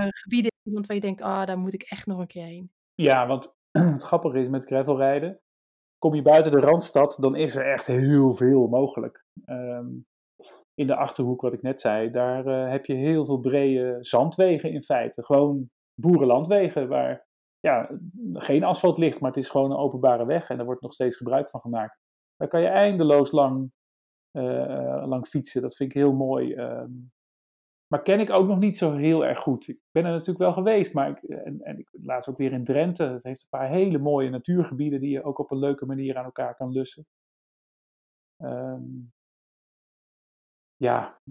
[0.09, 2.71] gebieden in Nederland waar je denkt, ah, daar moet ik echt nog een keer heen?
[2.93, 3.58] Ja, want
[3.93, 5.39] het grappige is met gravelrijden.
[5.97, 9.25] Kom je buiten de Randstad, dan is er echt heel veel mogelijk.
[9.45, 10.05] Um,
[10.73, 14.71] in de Achterhoek, wat ik net zei, daar uh, heb je heel veel brede zandwegen
[14.71, 15.23] in feite.
[15.23, 15.69] Gewoon
[16.01, 17.27] boerenlandwegen waar
[17.59, 17.99] ja,
[18.33, 21.17] geen asfalt ligt, maar het is gewoon een openbare weg en daar wordt nog steeds
[21.17, 21.99] gebruik van gemaakt.
[22.35, 23.71] Daar kan je eindeloos lang,
[24.37, 25.61] uh, lang fietsen.
[25.61, 26.55] Dat vind ik heel mooi.
[26.55, 27.11] Um,
[27.91, 29.67] maar ken ik ook nog niet zo heel erg goed.
[29.67, 32.63] Ik ben er natuurlijk wel geweest, maar ik, en, en ik laatst ook weer in
[32.63, 33.03] Drenthe.
[33.03, 36.25] Het heeft een paar hele mooie natuurgebieden die je ook op een leuke manier aan
[36.25, 37.05] elkaar kan lussen.
[38.41, 39.11] Um,
[40.75, 41.21] ja,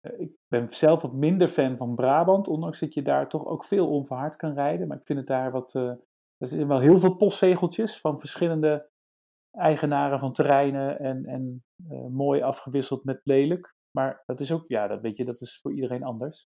[0.00, 3.90] ik ben zelf wat minder fan van Brabant, ondanks dat je daar toch ook veel
[3.90, 4.88] onverhard kan rijden.
[4.88, 5.74] Maar ik vind het daar wat.
[5.74, 5.90] Uh,
[6.36, 8.90] er zijn wel heel veel postzegeltjes van verschillende
[9.50, 11.64] eigenaren van terreinen en, en
[12.10, 13.74] mooi afgewisseld met lelijk.
[13.92, 16.48] Maar dat is ook, ja, dat weet je, dat is voor iedereen anders.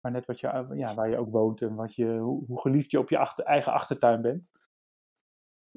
[0.00, 2.98] Maar net wat je, ja, waar je ook woont en wat je, hoe, geliefd je
[2.98, 4.50] op je achter, eigen achtertuin bent.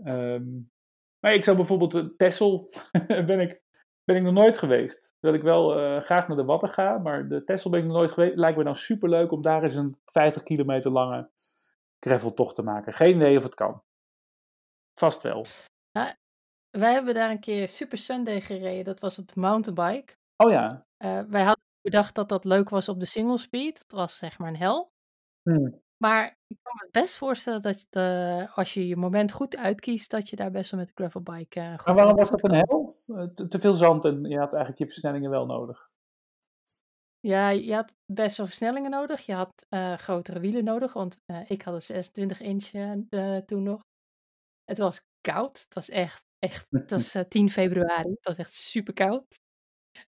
[0.03, 0.71] Um,
[1.19, 2.71] maar ik zou bijvoorbeeld uh, Texel,
[3.08, 3.63] ben, ik,
[4.03, 5.15] ben ik nog nooit geweest.
[5.19, 7.95] Terwijl ik wel uh, graag naar de Watten ga, maar de Texel ben ik nog
[7.95, 8.36] nooit geweest.
[8.36, 11.29] Lijkt me nou superleuk om daar eens een 50 kilometer lange
[11.99, 12.93] graveltocht te maken.
[12.93, 13.84] Geen idee of het kan.
[14.99, 15.45] Vast wel.
[15.91, 16.17] Ja,
[16.69, 18.84] wij hebben daar een keer Super Sunday gereden.
[18.84, 20.17] Dat was op de mountainbike.
[20.43, 20.86] Oh ja.
[20.97, 23.84] Uh, wij hadden bedacht dat dat leuk was op de single speed.
[23.88, 24.91] Dat was zeg maar een hel.
[25.41, 25.82] Hmm.
[25.97, 30.30] Maar ik kan me best voorstellen dat de, als je je moment goed uitkiest, dat
[30.30, 32.93] je daar best wel met de gravelbike uh, goed Maar waarom was dat een hel?
[33.36, 35.89] Te, te, veel zand en je had eigenlijk je versnellingen wel nodig.
[37.19, 39.25] Ja, je had best wel versnellingen nodig.
[39.25, 42.69] Je had uh, grotere wielen nodig, want ik had een 26 inch
[43.45, 43.82] toen nog.
[44.63, 45.60] Het was koud.
[45.60, 48.10] Het was echt, echt het was 10 februari.
[48.10, 49.39] Het was echt super koud.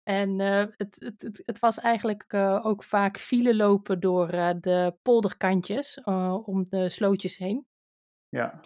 [0.02, 4.96] En uh, het, het, het, was eigenlijk uh, ook vaak file lopen door uh, de
[5.02, 6.02] polderkantjes
[6.44, 7.66] om de slootjes heen.
[8.28, 8.60] Ja.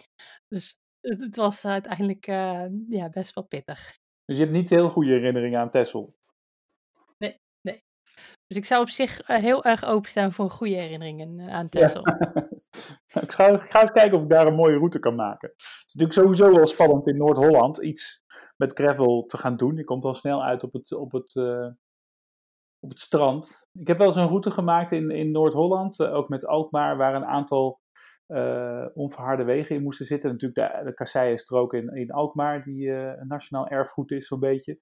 [0.47, 2.25] Dus het, het was uiteindelijk
[2.89, 3.97] ja, best wel pittig.
[4.25, 6.15] Dus je hebt niet heel goede herinneringen aan Texel?
[7.17, 7.83] Nee, nee.
[8.47, 12.07] Dus ik zou op zich heel erg openstaan voor goede herinneringen aan Texel.
[12.07, 12.33] Ja.
[13.21, 15.49] ik, ga, ik ga eens kijken of ik daar een mooie route kan maken.
[15.49, 18.23] Het is natuurlijk sowieso wel spannend in Noord-Holland iets
[18.59, 19.75] met gravel te gaan doen.
[19.75, 21.67] Je komt al snel uit op het, op het, uh,
[22.79, 23.67] op het strand.
[23.73, 27.15] Ik heb wel eens een route gemaakt in, in Noord-Holland, uh, ook met Alkmaar, waar
[27.15, 27.79] een aantal
[28.27, 30.31] uh, onverharde wegen in moesten zitten.
[30.31, 34.79] Natuurlijk de, de Kasseienstrook in, in Alkmaar, die een nationaal erfgoed is zo'n beetje.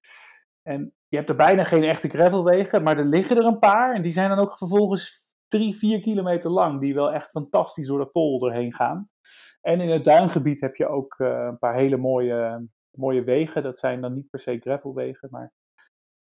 [0.62, 3.94] En je hebt er bijna geen echte gravelwegen, maar er liggen er een paar.
[3.94, 7.98] En die zijn dan ook vervolgens drie, vier kilometer lang, die wel echt fantastisch door
[7.98, 9.08] de polder heen gaan.
[9.60, 13.62] En in het duingebied heb je ook een paar hele mooie mooie wegen.
[13.62, 15.52] Dat zijn dan niet per se gravelwegen, maar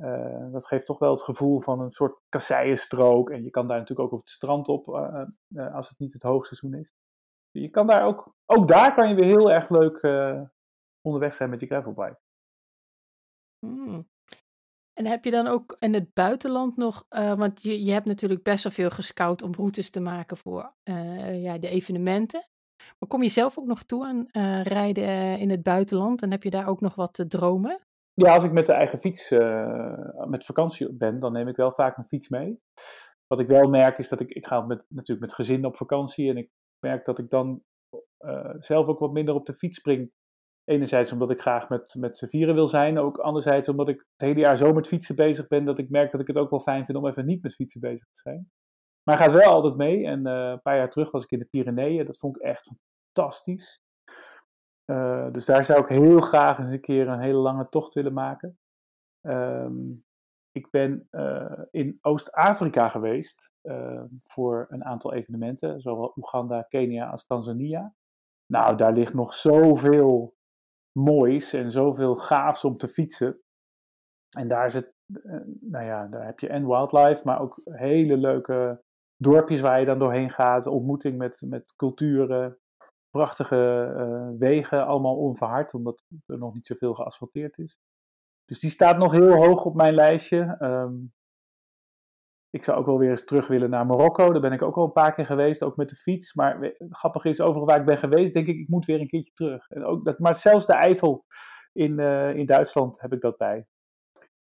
[0.04, 3.30] uh, dat geeft toch wel het gevoel van een soort kasseienstrook.
[3.30, 6.14] En je kan daar natuurlijk ook op het strand op, uh, uh, als het niet
[6.14, 6.94] het hoogseizoen is.
[7.52, 10.02] Je kan daar ook, ook daar kan je weer heel erg leuk
[11.02, 12.20] onderweg zijn met je gravelbike.
[13.66, 14.10] Hmm.
[14.94, 18.64] En heb je dan ook in het buitenland nog, want je, je hebt natuurlijk best
[18.64, 20.74] wel veel gescout om routes te maken voor
[21.32, 22.48] ja, de evenementen.
[23.00, 26.32] Maar kom je zelf ook nog toe aan uh, rijden uh, in het buitenland en
[26.32, 27.80] heb je daar ook nog wat te dromen?
[28.14, 31.72] Ja, als ik met de eigen fiets uh, met vakantie ben, dan neem ik wel
[31.72, 32.60] vaak mijn fiets mee.
[33.28, 36.30] wat ik wel merk is dat ik, ik ga met, natuurlijk met gezin op vakantie
[36.30, 37.64] en ik merk dat ik dan
[38.60, 40.12] zelf ook wat minder op de fiets spring.
[40.64, 44.28] Enerzijds omdat ik graag met, met z'n vieren wil zijn, ook anderzijds omdat ik het
[44.28, 46.60] hele jaar zo met fietsen bezig ben, dat ik merk dat ik het ook wel
[46.60, 48.52] fijn vind om even niet met fietsen bezig te zijn.
[49.04, 52.06] Maar gaat wel altijd mee en een paar jaar terug was ik in de Pyreneeën,
[52.06, 52.72] dat vond ik echt
[53.18, 53.82] fantastisch.
[54.92, 58.14] Uh, dus daar zou ik heel graag eens een keer een hele lange tocht willen
[58.14, 58.58] maken.
[59.22, 60.06] Um,
[60.52, 67.26] ik ben uh, in Oost-Afrika geweest uh, voor een aantal evenementen, zowel Oeganda, Kenia als
[67.26, 67.94] Tanzania.
[68.52, 70.36] Nou, daar ligt nog zoveel
[71.00, 73.42] moois en zoveel gaafs om te fietsen.
[74.38, 78.84] En daar, zit, uh, nou ja, daar heb je en wildlife, maar ook hele leuke
[79.16, 80.68] dorpjes waar je dan doorheen gaat.
[80.68, 82.60] Ontmoeting met, met culturen,
[83.10, 87.78] prachtige wegen, allemaal onverhard, omdat er nog niet zoveel geasfalteerd is.
[88.46, 90.58] Dus die staat nog heel hoog op mijn lijstje.
[90.62, 91.14] Um,
[92.50, 94.32] ik zou ook wel weer eens terug willen naar Marokko.
[94.32, 96.34] Daar ben ik ook al een paar keer geweest, ook met de fiets.
[96.34, 99.34] Maar grappig is, overal waar ik ben geweest, denk ik, ik moet weer een keertje
[99.34, 99.70] terug.
[99.70, 101.26] En ook dat, maar zelfs de Eifel
[101.72, 103.68] in, uh, in Duitsland heb ik dat bij.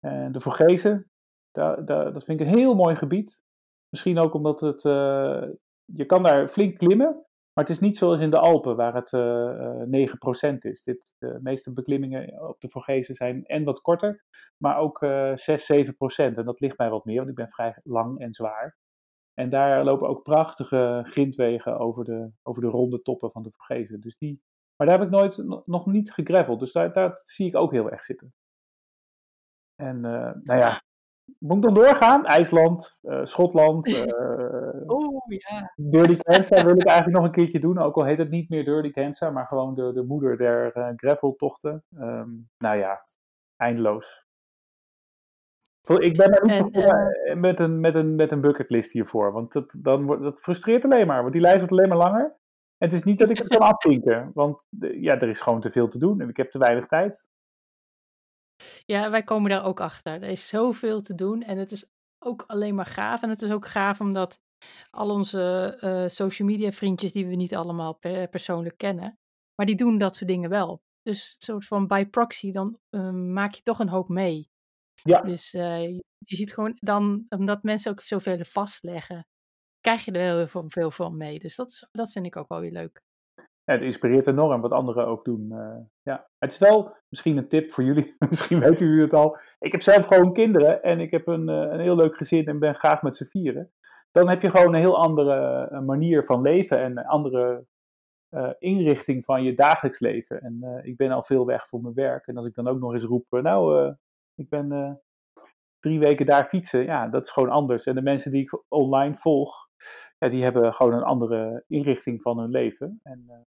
[0.00, 1.10] En de Vogezen,
[1.50, 3.42] dat, vind ik een heel mooi gebied.
[3.88, 5.44] Misschien ook omdat het, uh,
[5.84, 7.26] je kan daar flink klimmen.
[7.52, 10.82] Maar het is niet zoals in de Alpen, waar het uh, 9% is.
[10.82, 14.24] Dit, de meeste beklimmingen op de Vorgezen zijn en wat korter,
[14.56, 15.76] maar ook uh, 6, 7%.
[16.16, 18.76] En dat ligt mij wat meer, want ik ben vrij lang en zwaar.
[19.34, 24.00] En daar lopen ook prachtige grindwegen over de, over de ronde toppen van de Vorgezen.
[24.00, 24.42] Dus die,
[24.76, 27.90] maar daar heb ik nooit, nog niet gegraveld, dus daar, daar zie ik ook heel
[27.90, 28.34] erg zitten.
[29.76, 30.82] En uh, nou ja,
[31.38, 32.26] moet ik nog doorgaan?
[32.26, 33.88] IJsland, uh, Schotland.
[33.88, 34.04] Uh,
[34.86, 35.72] Oeh, ja.
[35.76, 37.78] Dirty Kansa wil ik eigenlijk nog een keertje doen.
[37.78, 40.88] Ook al heet het niet meer Dirty Kansa, maar gewoon de, de moeder der uh,
[40.96, 41.84] graveltochten.
[41.98, 43.02] Um, nou ja,
[43.56, 44.26] eindeloos.
[45.82, 46.76] Ik ben er niet
[47.24, 49.32] en, met, een, met, een, met een bucketlist hiervoor.
[49.32, 51.20] Want dat, dan wordt, dat frustreert alleen maar.
[51.20, 52.24] Want die lijst wordt alleen maar langer.
[52.78, 54.30] En het is niet dat ik het kan afvinken.
[54.34, 56.20] Want ja, er is gewoon te veel te doen.
[56.20, 57.30] En ik heb te weinig tijd.
[58.84, 60.12] Ja, wij komen daar ook achter.
[60.12, 63.22] Er is zoveel te doen en het is ook alleen maar gaaf.
[63.22, 64.40] En het is ook gaaf omdat
[64.90, 69.18] al onze uh, social media vriendjes, die we niet allemaal per persoonlijk kennen,
[69.54, 70.82] maar die doen dat soort dingen wel.
[71.02, 74.50] Dus een soort van by proxy, dan uh, maak je toch een hoop mee.
[74.94, 75.20] Ja.
[75.20, 79.26] Dus uh, je, ziet gewoon dan, omdat mensen ook zoveel vastleggen,
[79.80, 81.38] krijg je er heel veel van mee.
[81.38, 83.02] Dus dat, is, dat vind ik ook wel weer leuk.
[83.64, 85.48] Het inspireert enorm wat anderen ook doen.
[85.50, 86.28] Uh, ja.
[86.38, 89.36] Het is wel misschien een tip voor jullie, misschien weten jullie het al.
[89.58, 92.58] Ik heb zelf gewoon kinderen en ik heb een, uh, een heel leuk gezin en
[92.58, 93.72] ben graag met z'n vieren.
[94.10, 97.66] Dan heb je gewoon een heel andere uh, manier van leven en een andere
[98.58, 100.40] inrichting van je dagelijks leven.
[100.40, 102.26] En ik ben al veel weg voor mijn werk.
[102.26, 103.94] En als ik dan ook nog eens roep, nou,
[104.34, 105.00] ik ben
[105.78, 107.86] drie weken daar fietsen, ja, dat is gewoon anders.
[107.86, 109.68] En de mensen die ik online volg,
[110.18, 113.00] ja, die hebben gewoon een andere inrichting van hun leven.
[113.02, 113.46] En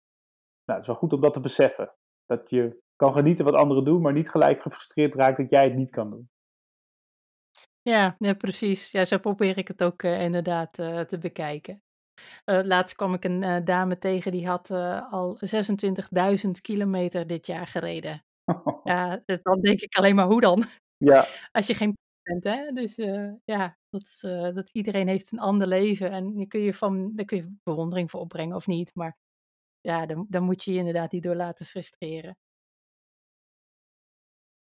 [0.66, 1.94] nou, het is wel goed om dat te beseffen.
[2.26, 5.76] Dat je kan genieten wat anderen doen, maar niet gelijk gefrustreerd raakt dat jij het
[5.76, 6.30] niet kan doen.
[7.82, 8.92] Ja, ja precies.
[8.92, 11.82] Ja, zo probeer ik het ook uh, inderdaad uh, te bekijken.
[12.46, 14.72] laatst kwam ik een dame tegen die had
[15.12, 15.38] al
[16.46, 18.24] 26.000 kilometer dit jaar gereden.
[18.84, 20.66] ja, dan denk ik alleen maar hoe dan?
[20.98, 21.28] Ja.
[21.52, 22.72] Als je geen bent, hè?
[22.72, 22.96] Dus
[23.46, 24.20] ja, dat,
[24.56, 28.12] dat iedereen heeft een ander leven en daar kun je van, daar kun je bewondering
[28.12, 29.18] voor opbrengen of niet, maar
[29.84, 32.38] ja, dan, dan moet je je inderdaad niet door laten frustreren.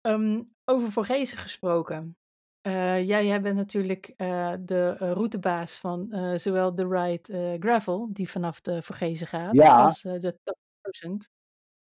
[0.06, 2.16] Um, over Vorgezen gesproken.
[2.66, 4.12] Uh, jij, jij bent natuurlijk
[4.66, 9.84] de routebaas van zowel de Ride Gravel, die vanaf de Vorgezen gaat, ja.
[9.84, 10.38] als de
[10.80, 11.28] 1000,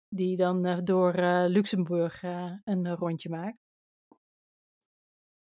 [0.08, 1.14] die dan door
[1.48, 2.22] Luxemburg
[2.64, 3.63] een rondje maakt.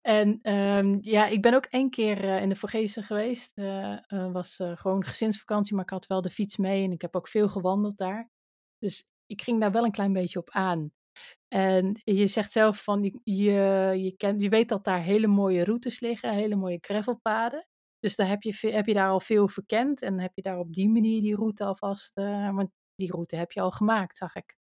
[0.06, 3.58] En um, ja, ik ben ook één keer uh, in de Vorgezen geweest.
[3.58, 7.16] Uh, uh, was gewoon gezinsvakantie, maar ik had wel de fiets mee en ik heb
[7.16, 8.30] ook veel gewandeld daar.
[8.78, 10.90] Dus ik ging daar wel een klein beetje op aan.
[11.48, 13.50] En je zegt zelf van, je,
[14.02, 17.66] je, kent, je weet dat daar hele mooie routes liggen, hele mooie gravelpaden.
[17.98, 20.72] Dus daar heb je, heb je daar al veel verkend en heb je daar op
[20.72, 22.14] die manier die route alvast,
[22.54, 24.56] want die route heb je al gemaakt, zag ik.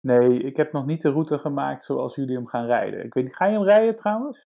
[0.00, 3.04] Nee, ik heb nog niet de route gemaakt zoals jullie hem gaan rijden.
[3.04, 4.46] Ik weet niet, ga je hem rijden trouwens?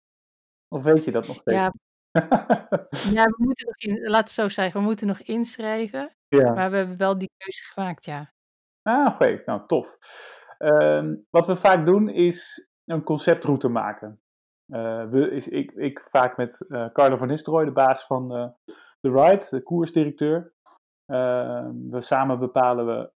[0.69, 1.57] Of weet je dat nog steeds?
[1.57, 1.73] Ja,
[3.17, 6.17] ja we moeten nog in, laat het zo zeggen, we moeten nog inschrijven.
[6.29, 6.53] Ja.
[6.53, 8.33] Maar we hebben wel die keuze gemaakt, ja.
[8.83, 9.15] Ah, oké.
[9.15, 9.43] Okay.
[9.47, 9.99] Nou, tof.
[10.59, 14.21] Um, wat we vaak doen is een conceptroute maken.
[14.73, 18.49] Uh, we, is, ik, ik vaak met uh, Carlo van Nistelrooy, de baas van uh,
[19.01, 20.53] The Ride, de koersdirecteur.
[21.07, 23.11] Ehm, we samen bepalen we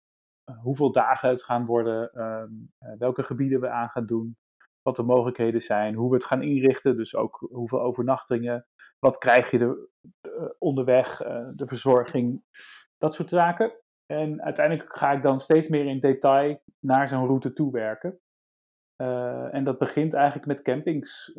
[0.63, 2.51] hoeveel dagen het gaan worden, ehm,
[2.99, 4.37] welke gebieden we aan gaan doen.
[4.83, 6.97] Wat de mogelijkheden zijn, hoe we het gaan inrichten.
[6.97, 8.67] Dus ook hoeveel overnachtingen,
[8.99, 9.89] wat krijg je er
[10.23, 12.45] uh, onderweg, uh, de verzorging,
[12.99, 13.73] dat soort zaken.
[14.07, 18.21] En uiteindelijk ga ik dan steeds meer in detail naar zo'n route toe werken.
[19.03, 21.33] Uh, en dat begint eigenlijk met campings,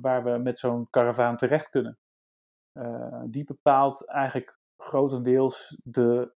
[0.00, 1.98] waar we met zo'n karavaan terecht kunnen.
[3.30, 6.32] die bepaalt eigenlijk grotendeels de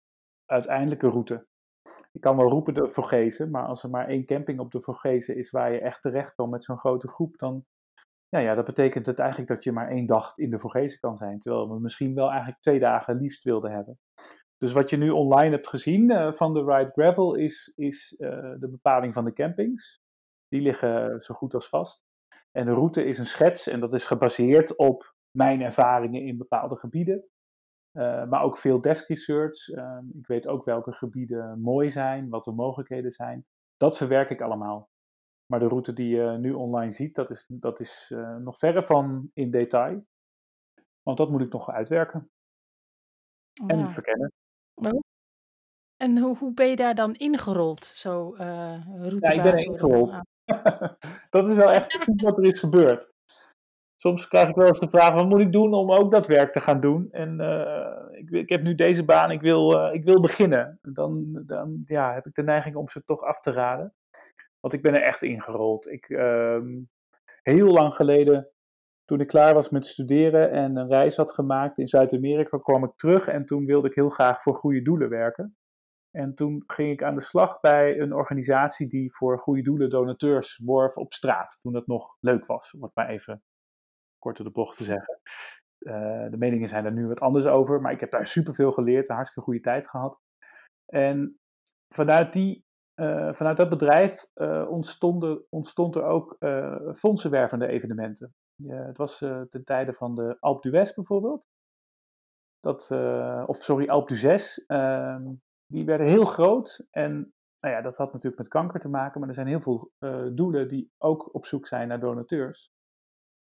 [0.45, 1.47] uiteindelijke route.
[2.11, 5.35] Je kan wel roepen de Vorgezen, maar als er maar één camping op de Vorgezen
[5.35, 7.65] is waar je echt terecht kan met zo'n grote groep, dan
[8.29, 11.17] ja, ja, dat betekent het eigenlijk dat je maar één dag in de Vorgezen kan
[11.17, 11.39] zijn.
[11.39, 13.99] Terwijl we misschien wel eigenlijk twee dagen liefst wilden hebben.
[14.57, 18.29] Dus wat je nu online hebt gezien uh, van de Ride Gravel is, is uh,
[18.59, 20.01] de bepaling van de campings.
[20.47, 22.05] Die liggen zo goed als vast.
[22.51, 26.75] En de route is een schets en dat is gebaseerd op mijn ervaringen in bepaalde
[26.75, 27.27] gebieden.
[27.97, 29.67] Uh, maar ook veel desk research.
[29.67, 33.45] Uh, ik weet ook welke gebieden mooi zijn, wat de mogelijkheden zijn.
[33.77, 34.89] Dat verwerk ik allemaal.
[35.45, 38.83] Maar de route die je nu online ziet, dat is, dat is uh, nog verre
[38.83, 40.05] van in detail.
[41.03, 42.29] Want dat moet ik nog uitwerken.
[43.61, 43.87] Oh, En ja.
[43.87, 44.31] verkennen.
[44.73, 44.99] Oh.
[45.97, 47.85] En hoe, hoe ben je daar dan ingerold?
[47.85, 50.11] Zo uh, Ja, routebaas ik ben er ingerold.
[51.29, 53.13] Dat is wel echt precies wat er is gebeurd.
[53.99, 56.51] Soms krijg ik wel eens de vraag: wat moet ik doen om ook dat werk
[56.51, 57.11] te gaan doen?
[57.11, 60.79] En uh, ik, ik, heb nu deze baan, ik wil, uh, ik wil beginnen.
[60.81, 63.93] Dan, dan ja, heb ik de neiging om ze toch af te raden.
[64.59, 65.87] Want ik ben er echt ingerold.
[65.87, 66.59] Ik, uh,
[67.41, 68.49] heel lang geleden,
[69.05, 72.95] toen ik klaar was met studeren en een reis had gemaakt in Zuid-Amerika, kwam ik
[72.95, 75.57] terug en toen wilde ik heel graag voor goede doelen werken.
[76.11, 80.61] En toen ging ik aan de slag bij een organisatie die voor goede doelen donateurs
[80.65, 81.59] worf op straat.
[81.61, 83.43] Toen dat nog leuk was, om het maar even
[84.27, 85.19] kort door de bocht te zeggen.
[85.79, 89.09] Uh, de meningen zijn er nu wat anders over, maar ik heb daar superveel geleerd,
[89.09, 90.19] een hartstikke goede tijd gehad.
[90.85, 91.39] En
[91.93, 92.65] vanuit, die,
[93.01, 96.37] uh, vanuit dat bedrijf uh, ontstonden, ontstond er ook
[96.95, 98.33] fondsenwervende evenementen.
[98.63, 101.45] het was ten tijde van de Alpe d'Huez bijvoorbeeld.
[102.59, 102.91] Dat,
[103.47, 104.57] of sorry, Alpe d'Huez.
[104.57, 105.33] Ehm,
[105.65, 107.13] die werden heel groot en
[107.59, 109.91] nou ja, dat had natuurlijk met kanker te maken, maar er zijn heel veel
[110.33, 112.71] doelen die ook op zoek zijn naar donateurs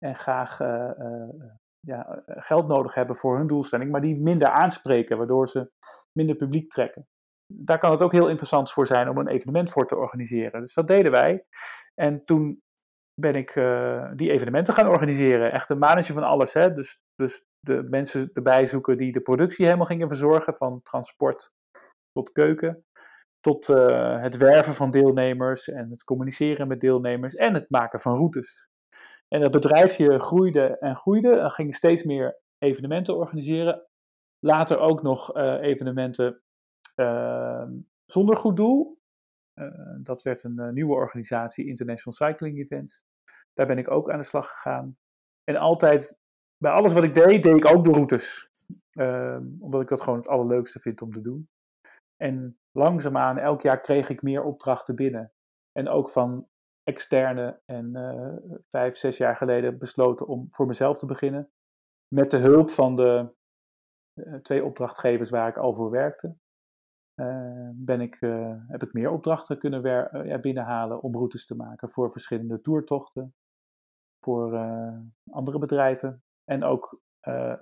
[0.06, 1.34] en graag uh, uh,
[1.80, 5.72] ja, geld nodig hebben voor hun doelstelling, maar die minder aanspreken, waardoor ze
[6.20, 7.08] minder publiek trekken.
[7.54, 10.62] Daar kan het ook heel interessant voor zijn om een evenement voor te organiseren.
[10.62, 11.46] Dus dat deden wij.
[11.94, 12.62] En toen
[13.22, 13.54] ben ik
[14.18, 15.52] die evenementen gaan organiseren.
[15.52, 16.54] Echt een manager van alles.
[16.54, 16.72] Hè?
[16.72, 21.50] Dus, dus de mensen erbij zoeken die de productie helemaal gingen verzorgen, van transport
[22.12, 22.84] tot keuken.
[23.40, 23.68] Tot
[24.22, 28.68] het werven van deelnemers en het communiceren met deelnemers en het maken van routes.
[29.28, 33.88] En dat bedrijfje groeide en groeide en ging steeds meer evenementen organiseren.
[34.40, 36.42] Later ook nog uh, evenementen
[36.96, 37.68] uh,
[38.06, 38.98] zonder goed doel.
[39.60, 43.02] Uh, dat werd een nieuwe organisatie, International Cycling Events.
[43.54, 44.98] Daar ben ik ook aan de slag gegaan.
[45.44, 46.20] En altijd,
[46.58, 48.50] bij alles wat ik deed, deed ik ook de routes.
[48.92, 51.50] Ehm, omdat ik dat gewoon het allerleukste vind om te doen.
[52.18, 55.32] En langzaamaan, elk jaar kreeg ik meer opdrachten binnen.
[55.72, 56.48] En ook van
[56.86, 61.52] externe en uh, vijf, zes jaar geleden besloten om voor mezelf te beginnen.
[62.08, 63.34] Met de hulp van de
[64.20, 66.36] uh, twee opdrachtgevers waar ik al voor werkte.
[67.22, 68.18] Uh, ben ik,
[68.68, 69.82] heb ik meer opdrachten kunnen
[70.42, 73.36] binnenhalen om routes te maken voor verschillende toertochten,
[74.26, 74.54] voor
[75.32, 77.02] andere bedrijven en ook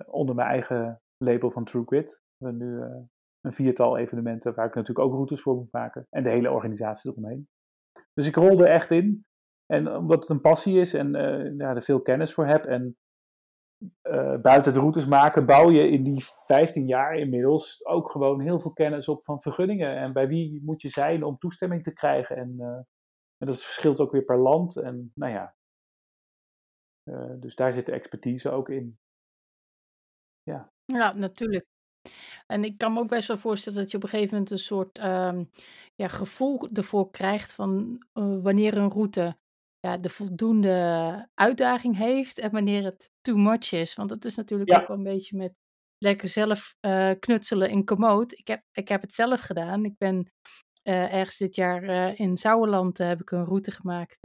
[0.06, 2.22] onder mijn eigen label van True Grit.
[2.36, 2.82] We nu
[3.40, 7.10] een viertal evenementen waar ik natuurlijk ook routes voor moet maken en de hele organisatie
[7.10, 7.48] eromheen.
[8.14, 9.26] Dus ik rolde echt in.
[9.66, 12.64] En omdat het een passie is en uh, ja, er veel kennis voor heb.
[12.64, 12.96] En
[14.02, 18.60] uh, buiten het routes maken bouw je in die 15 jaar inmiddels ook gewoon heel
[18.60, 19.96] veel kennis op van vergunningen.
[19.96, 22.36] En bij wie moet je zijn om toestemming te krijgen.
[22.36, 22.66] En, uh,
[23.36, 24.76] en dat verschilt ook weer per land.
[24.76, 25.54] En nou ja.
[27.36, 28.98] dus daar zit de expertise ook in.
[30.42, 30.72] Ja.
[30.84, 31.66] Ja, natuurlijk.
[32.46, 34.58] En ik kan me ook best wel voorstellen dat je op een gegeven moment een
[34.58, 35.50] soort um,
[35.94, 39.36] ja, gevoel ervoor krijgt van uh, wanneer een route
[39.80, 43.94] ja, de voldoende uitdaging heeft en wanneer het too much is.
[43.94, 44.80] Want dat is natuurlijk Ja.
[44.80, 45.52] ook wel een beetje met
[45.98, 48.32] lekker zelf uh, knutselen in komoot.
[48.32, 49.84] Ik heb, ik heb het zelf gedaan.
[49.84, 50.32] Ik ben
[50.88, 54.18] uh, ergens dit jaar in Sauerland heb ik een route gemaakt.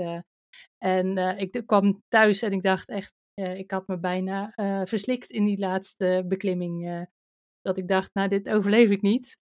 [0.77, 5.45] en ik kwam thuis en ik dacht echt, ik had me bijna uh, verslikt in
[5.45, 6.87] die laatste beklimming.
[6.87, 7.01] uh,
[7.69, 9.37] dat ik dacht, nou, dit overleef ik niet.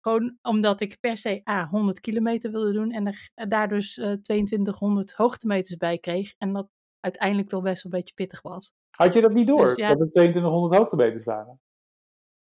[0.00, 3.96] Gewoon omdat ik per se A, 100 kilometer wilde doen en er eh, daar dus
[3.98, 6.34] uh, 2200 hoogtemeters bij kreeg.
[6.38, 6.68] En dat
[7.00, 8.72] uiteindelijk toch best wel een beetje pittig was.
[8.96, 9.64] Had je dat niet door?
[9.64, 9.88] Dus ja.
[9.88, 11.60] Dat het 2200 hoogtemeters waren?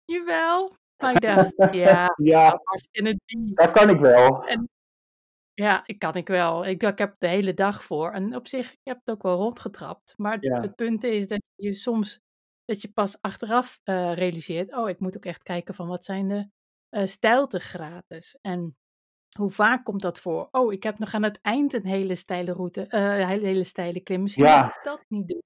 [0.05, 0.75] Jawel.
[1.03, 2.61] Maar ik dacht, ja, Ja,
[2.91, 3.19] het
[3.53, 4.41] dat kan ik wel.
[4.43, 4.69] En
[5.53, 6.65] Ja, ik kan ik wel.
[6.65, 8.11] Ik, ik heb de hele dag voor.
[8.11, 10.13] En op zich, ik heb het ook wel rondgetrapt.
[10.17, 10.61] Maar Ja.
[10.61, 12.19] het punt is dat je soms,
[12.67, 16.27] dat je pas achteraf eh, realiseert, oh, ik moet ook echt kijken van wat zijn
[16.27, 16.49] de
[16.89, 18.37] eh stijltegraades.
[18.41, 18.77] En
[19.37, 20.47] hoe vaak komt dat voor?
[20.51, 23.99] Oh, ik heb nog aan het eind een hele steile route, eh, een hele, steile
[23.99, 24.21] klim.
[24.21, 24.61] Misschien Ja.
[24.61, 25.41] moet ik dat niet doen.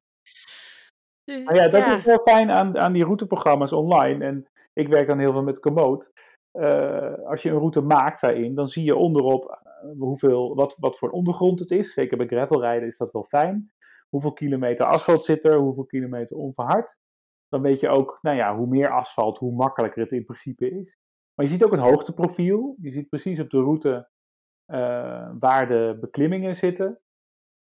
[1.24, 4.26] Dus Maar ja, dat ja, is wel fijn aan, aan die routeprogramma's online.
[4.26, 6.12] En ik werk dan heel veel met Komoot.
[7.26, 9.62] Als je een route maakt daarin, dan zie je onderop
[9.98, 11.94] hoeveel, wat, wat voor ondergrond het is.
[11.94, 13.72] Zeker bij gravelrijden is dat wel fijn.
[14.10, 17.00] Hoeveel kilometer asfalt zit er, hoeveel kilometer onverhard.
[17.52, 21.00] Dan weet je ook, nou ja, hoe meer asfalt, hoe makkelijker het in principe is.
[21.36, 22.76] Maar je ziet ook een hoogteprofiel.
[22.82, 24.10] Je ziet precies op de route
[24.66, 27.02] eh, waar de beklimmingen zitten.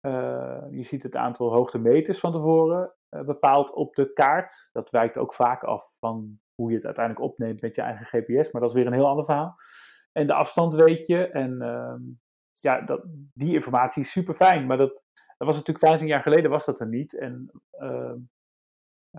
[0.00, 4.68] Eh, je ziet het aantal hoogtemeters van tevoren eh, bepaald op de kaart.
[4.72, 8.52] Dat wijkt ook vaak af van hoe je het uiteindelijk opneemt met je eigen GPS,
[8.52, 9.54] maar dat is weer een heel ander verhaal.
[10.12, 11.26] En de afstand weet je.
[11.26, 12.00] En ehm,
[12.52, 14.66] ja, dat, die informatie is super fijn.
[14.66, 15.02] Maar dat,
[15.36, 17.18] dat was natuurlijk 15 jaar geleden was dat er niet.
[17.18, 18.18] En ehm,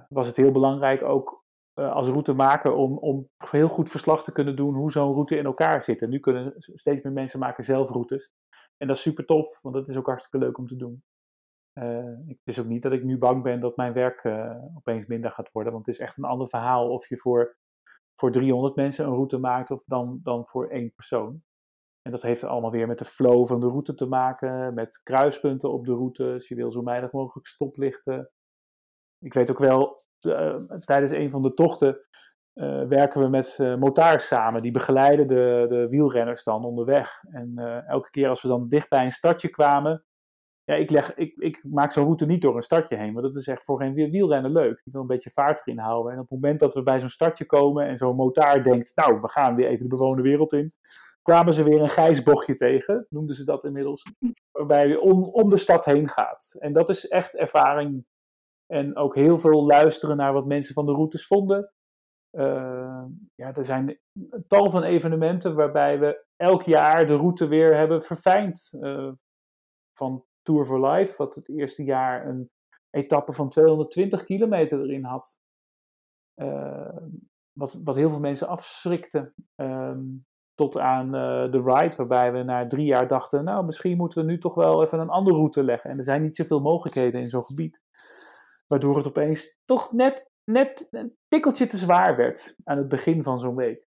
[0.09, 4.55] was het heel belangrijk ook eh, als routemaker om, om heel goed verslag te kunnen
[4.55, 6.01] doen hoe zo'n route in elkaar zit.
[6.01, 8.31] En nu kunnen steeds meer mensen maken zelf routes.
[8.77, 11.03] En dat is super tof, want dat is ook hartstikke leuk om te doen.
[11.73, 15.05] Eh, het is ook niet dat ik nu bang ben dat mijn werk eh, opeens
[15.05, 15.73] minder gaat worden.
[15.73, 17.57] Want het is echt een ander verhaal of je voor,
[18.15, 21.43] voor 300 mensen een route maakt of dan, dan voor één persoon.
[22.01, 25.71] En dat heeft allemaal weer met de flow van de route te maken, met kruispunten
[25.71, 26.45] op de route.
[26.47, 28.31] Je wil zo weinig mogelijk stoplichten.
[29.23, 30.55] Ik weet ook wel, eh,
[30.85, 31.99] tijdens een van de tochten
[32.53, 34.61] eh, werken we met uh, motards samen.
[34.61, 37.23] Die begeleiden de, de wielrenners dan onderweg.
[37.29, 40.03] En eh, elke keer als we dan dicht bij een stadje kwamen,
[40.63, 43.35] ja, ik, leg, ik, ik maak zo'n route niet door een stadje heen, want dat
[43.35, 44.81] is echt voor geen wielrenner leuk.
[44.83, 46.11] Ik wil een beetje vaart erin houden.
[46.11, 49.21] En op het moment dat we bij zo'n stadje komen en zo'n motaar denkt, nou,
[49.21, 50.71] we gaan weer even de bewoonde wereld in,
[51.21, 54.03] kwamen ze weer een grijs bochtje tegen, noemden ze dat inmiddels,
[54.51, 55.01] waarbij je
[55.33, 56.55] om de stad heen gaat.
[56.59, 58.05] En dat is echt ervaring
[58.65, 61.73] en ook heel veel luisteren naar wat mensen van de routes vonden.
[62.37, 63.05] Uh,
[63.35, 68.01] ja, er zijn een tal van evenementen waarbij we elk jaar de route weer hebben
[68.01, 68.73] verfijnd.
[68.79, 69.11] Uh,
[69.97, 72.49] van Tour for Life, wat het eerste jaar een
[72.89, 75.37] etappe van 220 kilometer erin had.
[76.41, 76.97] Uh,
[77.53, 79.33] wat, wat heel veel mensen afschrikte.
[79.55, 81.11] Um, tot aan
[81.51, 84.83] de ride, waarbij we na drie jaar dachten, nou, misschien moeten we nu toch wel
[84.83, 85.89] even een andere route leggen.
[85.89, 87.81] En er zijn niet zoveel mogelijkheden in zo'n gebied.
[88.73, 93.39] Waardoor het opeens toch net, net een tikkeltje te zwaar werd aan het begin van
[93.39, 93.87] zo'n week.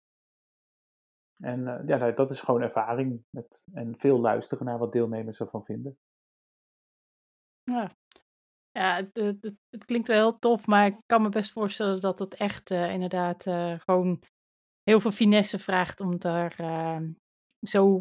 [1.43, 5.65] En uh, ja, dat is gewoon ervaring met, en veel luisteren naar wat deelnemers ervan
[5.65, 5.97] vinden.
[7.63, 7.91] Ja,
[8.71, 12.19] ja het, het, het, klinkt wel heel tof, maar ik kan me best voorstellen dat
[12.19, 14.23] het echt uh, inderdaad uh, gewoon
[14.83, 17.01] heel veel finesse vraagt om daar uh,
[17.67, 17.99] zo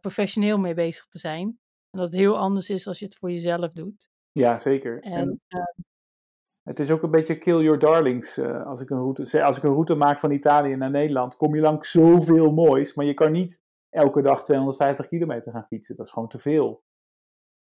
[0.00, 1.46] professioneel mee bezig te zijn.
[1.90, 4.08] En dat het heel anders is als je het voor jezelf doet.
[4.32, 5.02] Ja, zeker.
[5.02, 5.88] En, en
[6.70, 8.38] het is ook een beetje kill your darlings.
[8.38, 11.54] Uh, als, ik een route, als ik een route maak van Italië naar Nederland, kom
[11.54, 15.96] je langs zoveel moois, maar je kan niet elke dag 250 kilometer gaan fietsen.
[15.96, 16.82] Dat is gewoon te veel.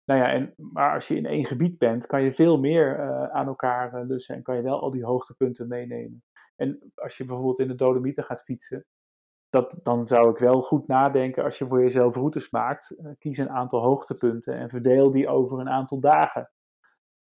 [0.05, 3.23] Nou ja, en, maar als je in één gebied bent, kan je veel meer uh,
[3.23, 6.23] aan elkaar uh, lussen en kan je wel al die hoogtepunten meenemen.
[6.55, 8.85] En als je bijvoorbeeld in de Dolomieten gaat fietsen,
[9.49, 12.95] dat, dan zou ik wel goed nadenken als je voor jezelf routes maakt.
[13.19, 16.51] Kies een aantal hoogtepunten en verdeel die over een aantal dagen.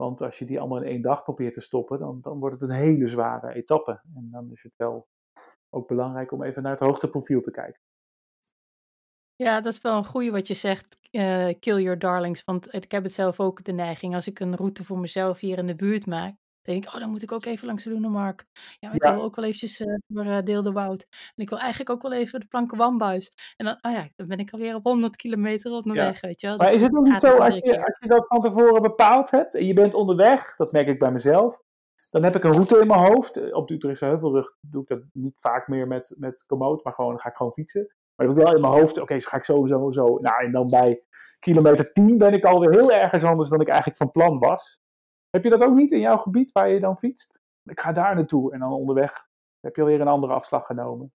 [0.01, 2.71] Want als je die allemaal in één dag probeert te stoppen, dan, dan wordt het
[2.71, 3.91] een hele zware etappe.
[4.15, 5.09] En dan is het wel
[5.71, 7.81] ook belangrijk om even naar het hoogteprofiel te kijken.
[9.37, 12.45] Ja, dat is wel een goeie wat je zegt, uh, kill your darlings.
[12.45, 15.59] Want ik heb het zelf ook de neiging, als ik een route voor mezelf hier
[15.59, 18.45] in de buurt maak, denk ik, oh, dan moet ik ook even langs de Lunemark.
[18.79, 19.13] Ja, ik Ja.
[19.13, 21.07] wil ook wel eventjes uh, door uh, Deel de Woud.
[21.11, 23.33] En ik wil eigenlijk ook wel even de Plankenwambuis.
[23.57, 26.05] En dan, oh ja, dan ben ik alweer op 100 kilometer op mijn Ja.
[26.05, 26.57] weg, weet je wel.
[26.57, 29.31] Maar Dus is het ook niet zo, als je, als je dat van tevoren bepaald
[29.31, 31.63] hebt en je bent onderweg, dat merk ik bij mezelf,
[32.11, 33.53] dan heb ik een route in mijn hoofd.
[33.53, 37.11] Op de Utrechtse Heuvelrug doe ik dat niet vaak meer met, met Komoot, maar gewoon,
[37.11, 37.95] dan ga ik gewoon fietsen.
[38.17, 40.19] Maar dat heb ik wel in mijn hoofd, oké, zo ga ik zo, zo, zo.
[40.19, 41.03] Nou, en dan bij
[41.39, 44.80] kilometer 10 ben ik alweer heel ergens anders dan ik eigenlijk van plan was.
[45.31, 47.41] Heb je dat ook niet in jouw gebied waar je dan fietst?
[47.65, 49.29] Ik ga daar naartoe en dan onderweg
[49.61, 51.13] heb je alweer een andere afslag genomen.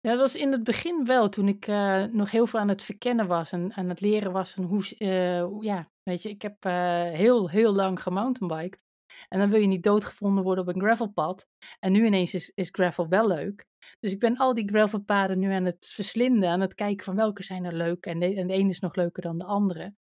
[0.00, 2.82] Ja, dat was in het begin wel, toen ik eh, nog heel veel aan het
[2.82, 7.02] verkennen was en aan het leren was hoe, eh, ja, weet je, ik heb eh,
[7.02, 8.84] heel, heel lang gemountainbiked.
[9.28, 11.48] En dan wil je niet doodgevonden worden op een gravelpad.
[11.78, 13.66] En nu ineens is, is gravel wel leuk.
[14.00, 17.42] Dus ik ben al die gravelpaden nu aan het verslinden, aan het kijken van welke
[17.42, 18.06] zijn er leuk.
[18.06, 19.94] En de ene is nog leuker dan de andere.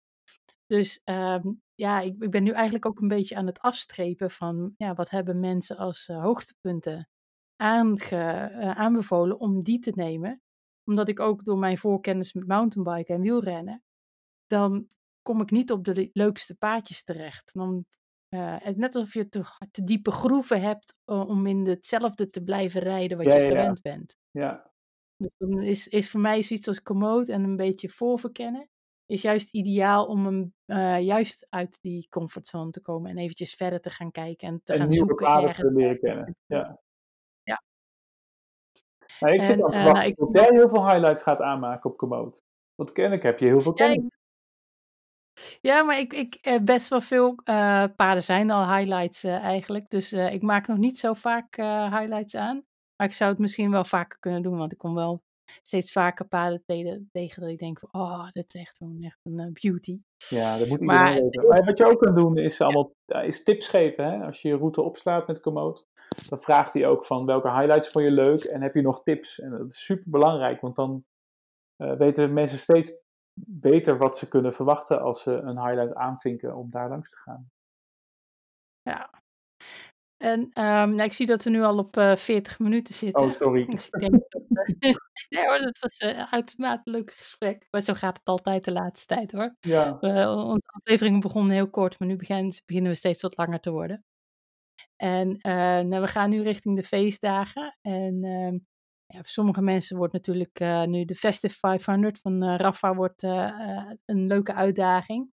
[0.68, 4.74] Dus ehm, ja, ik, ik ben nu eigenlijk ook een beetje aan het afstrepen van
[4.78, 7.10] ja, wat hebben mensen als eh, hoogtepunten
[7.56, 10.42] aange, eh, aanbevolen om die te nemen.
[10.88, 13.84] omdat ik ook door mijn voorkennis met mountainbiken en wielrennen,
[14.48, 14.88] dan
[15.22, 17.54] kom ik niet op de leukste paadjes terecht.
[17.54, 17.86] Dan,
[18.30, 22.82] uh, het net alsof je te, te diepe groeven hebt om in hetzelfde te blijven
[22.82, 23.50] rijden wat Ja, je ja.
[23.50, 24.18] gewend bent.
[24.32, 24.72] Ja,
[25.18, 28.70] Dus dan is, is voor mij zoiets als komoot en een beetje voorverkennen,
[29.06, 33.82] is juist ideaal om hem eh, juist uit die comfortzone te komen en eventjes verder
[33.82, 35.68] te gaan kijken en te en gaan nieuwe zoeken paden ergens.
[35.68, 36.36] te leren kennen.
[36.46, 36.80] Ja.
[37.44, 37.62] Ja.
[39.20, 41.22] Nou, ik zit En aan te eh, wachten nou, ik tot jij heel veel highlights
[41.22, 42.42] gaat aanmaken op Komoot.
[42.76, 44.06] Want kennelijk heb je heel veel Ja, kennis.
[44.06, 44.14] ik-
[45.62, 49.90] Ja, maar ik, ik eh, best wel veel eh, paarden zijn al highlights eh, eigenlijk.
[49.90, 52.66] Dus eh, ik maak nog niet zo vaak eh, highlights aan.
[52.96, 55.24] Maar ik zou het misschien wel vaker kunnen doen, want ik kom wel
[55.62, 59.20] steeds vaker paarden tegen, tegen dat ik denk van, oh, dit is echt, gewoon echt
[59.24, 60.00] een eh, beauty.
[60.30, 61.48] Ja, dat moet Maar iedereen weten.
[61.48, 62.92] Maar wat je ook kan doen is allemaal
[63.24, 64.06] is tips geven.
[64.06, 64.26] Hè?
[64.26, 65.88] Als je je route opslaat met Komoot,
[66.30, 69.40] dan vraagt hij ook van welke highlights vond je leuk en heb je nog tips.
[69.40, 71.06] En dat is super belangrijk, want dan
[71.76, 72.98] eh, weten mensen steeds
[73.48, 77.50] beter wat ze kunnen verwachten als ze een highlight aanvinken om daar langs te gaan.
[78.82, 79.24] Ja.
[80.18, 83.24] En ehm, nou, ik zie dat we nu al op eh 40 minuten zitten.
[83.24, 83.66] Oh, sorry.
[83.66, 84.42] Dus ik denk dat,
[84.80, 84.96] eh,
[85.30, 87.68] nee hoor, dat was eh, uitermate leuk gesprek.
[87.72, 89.56] Maar zo gaat het altijd de laatste tijd hoor.
[89.60, 93.60] Ja, Eh, onze afleveringen begonnen heel kort, maar nu beginnen, beginnen we steeds wat langer
[93.60, 94.04] te worden.
[94.96, 97.78] En eh, nou, we gaan nu richting de feestdagen.
[97.82, 98.54] En ehm,
[99.06, 103.24] ja, voor sommige mensen wordt natuurlijk eh, nu de Festive 500 van eh, Rafa wordt,
[103.24, 105.32] eh, eh, een leuke uitdaging.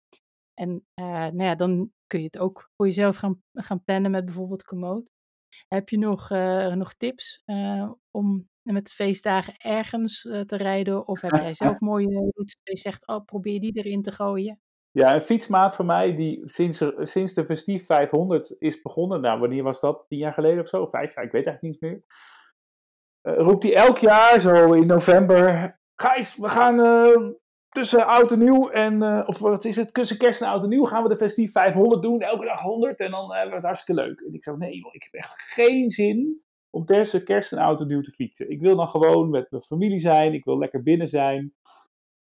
[0.54, 4.24] En eh, nou ja, dan kun je het ook voor jezelf gaan, gaan plannen met
[4.24, 5.10] bijvoorbeeld Komoot.
[5.68, 11.08] Heb je nog, eh, nog tips eh, om met feestdagen ergens eh, te rijden?
[11.08, 14.60] Of heb jij zelf mooie routes waar je zegt, oh, probeer die erin te gooien?
[14.90, 19.62] Ja, een fietsmaat van mij die sinds, sinds de Festief 500 is begonnen, nou wanneer
[19.62, 20.04] was dat?
[20.08, 20.86] Tien jaar geleden of zo?
[20.86, 22.04] Vijf jaar, ik weet eigenlijk niet meer.
[23.22, 26.76] Roept hij elk jaar zo in november, Gijs, we gaan
[27.76, 30.68] tussen oud en nieuw en, eh, of wat is het, tussen kerst en oud en
[30.68, 33.64] nieuw gaan we de Festief 500 doen, elke dag 100 en dan hebben we het
[33.64, 34.20] hartstikke leuk.
[34.20, 37.86] En ik zei, nee ik heb echt geen zin om tussen kerst en oud en
[37.86, 38.50] nieuw te fietsen.
[38.50, 41.54] Ik wil dan gewoon met mijn familie zijn, ik wil lekker binnen zijn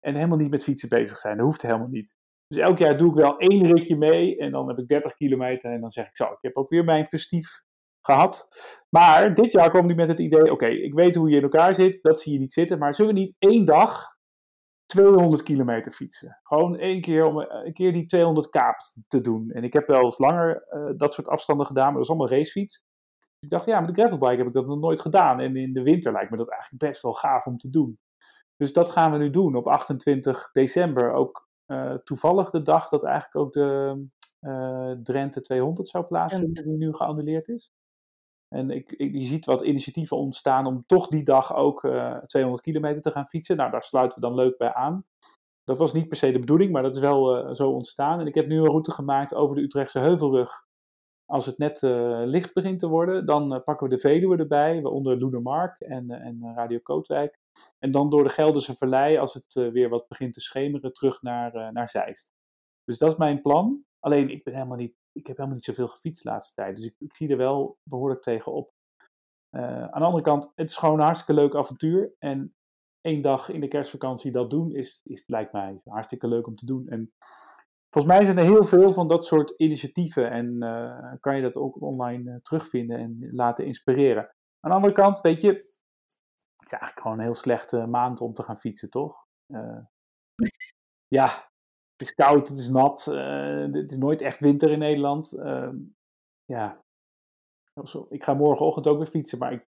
[0.00, 1.36] en helemaal niet met fietsen bezig zijn.
[1.36, 2.16] Dat hoeft helemaal niet.
[2.46, 5.72] Dus elk jaar doe ik wel één ritje mee en dan heb ik 30 kilometer
[5.72, 7.62] en dan zeg ik zo, ik heb ook weer mijn festief
[8.00, 8.48] gehad.
[8.90, 11.74] Maar dit jaar kwam hij met het idee, oké, ik weet hoe je in elkaar
[11.74, 14.13] zit, dat zie je niet zitten, maar zullen we niet één dag
[14.86, 16.40] 200 kilometer fietsen?
[16.42, 18.76] Gewoon één keer om eh, een keer die 200 kaap
[19.08, 19.50] te doen.
[19.50, 22.28] En ik heb wel eens langer eh, dat soort afstanden gedaan, maar dat is allemaal
[22.28, 22.84] racefiets.
[23.40, 25.40] Ik dacht, ja, met de gravelbike heb ik dat nog nooit gedaan.
[25.40, 27.98] En in de winter lijkt me dat eigenlijk best wel gaaf om te doen.
[28.56, 31.12] Dus dat gaan we nu doen op 28 december.
[31.12, 34.06] Ook eh, toevallig de dag dat eigenlijk ook de
[34.40, 37.72] eh, Drenthe 200 zou plaatsvinden, die nu geannuleerd is.
[38.54, 43.02] En ik, je ziet wat initiatieven ontstaan om toch die dag ook eh 200 kilometer
[43.02, 43.56] te gaan fietsen.
[43.56, 45.04] Nou, daar sluiten we dan leuk bij aan.
[45.64, 48.20] Dat was niet per se de bedoeling, maar dat is wel eh, zo ontstaan.
[48.20, 50.62] En ik heb nu een route gemaakt over de Utrechtse Heuvelrug.
[51.26, 54.82] Als het net eh, licht begint te worden, dan eh, pakken we de Veluwe erbij,
[54.82, 57.38] waaronder Loenermark en, eh, en eh, Radio Kootwijk.
[57.78, 61.22] En dan door de Gelderse Vallei, als het eh, weer wat begint te schemeren, terug
[61.22, 62.32] naar, eh, naar Zeist.
[62.84, 63.84] Dus dat is mijn plan.
[64.00, 66.76] Alleen, ik, ben helemaal niet, ik heb helemaal niet zoveel gefietst de laatste tijd.
[66.76, 68.72] Dus ik, ik zie er wel behoorlijk tegenop.
[69.50, 72.14] Eh aan de andere kant, het is gewoon een hartstikke leuk avontuur.
[72.18, 72.54] En
[73.00, 76.66] één dag in de kerstvakantie dat doen, is, is, lijkt mij hartstikke leuk om te
[76.66, 76.88] doen.
[76.88, 77.12] En
[77.90, 80.30] volgens mij zijn er heel veel van dat soort initiatieven.
[80.30, 84.22] En eh, kan je dat ook online eh, terugvinden en laten inspireren.
[84.60, 88.34] Aan de andere kant, weet je, het is eigenlijk gewoon een heel slechte maand om
[88.34, 89.26] te gaan fietsen, toch?
[91.08, 91.48] Ja,
[91.96, 95.32] het is koud, het is nat, eh, het is nooit echt winter in Nederland.
[95.32, 95.76] Ehm,
[96.44, 96.82] ja,
[97.84, 99.66] Zo- ik ga morgenochtend ook weer fietsen, maar ik,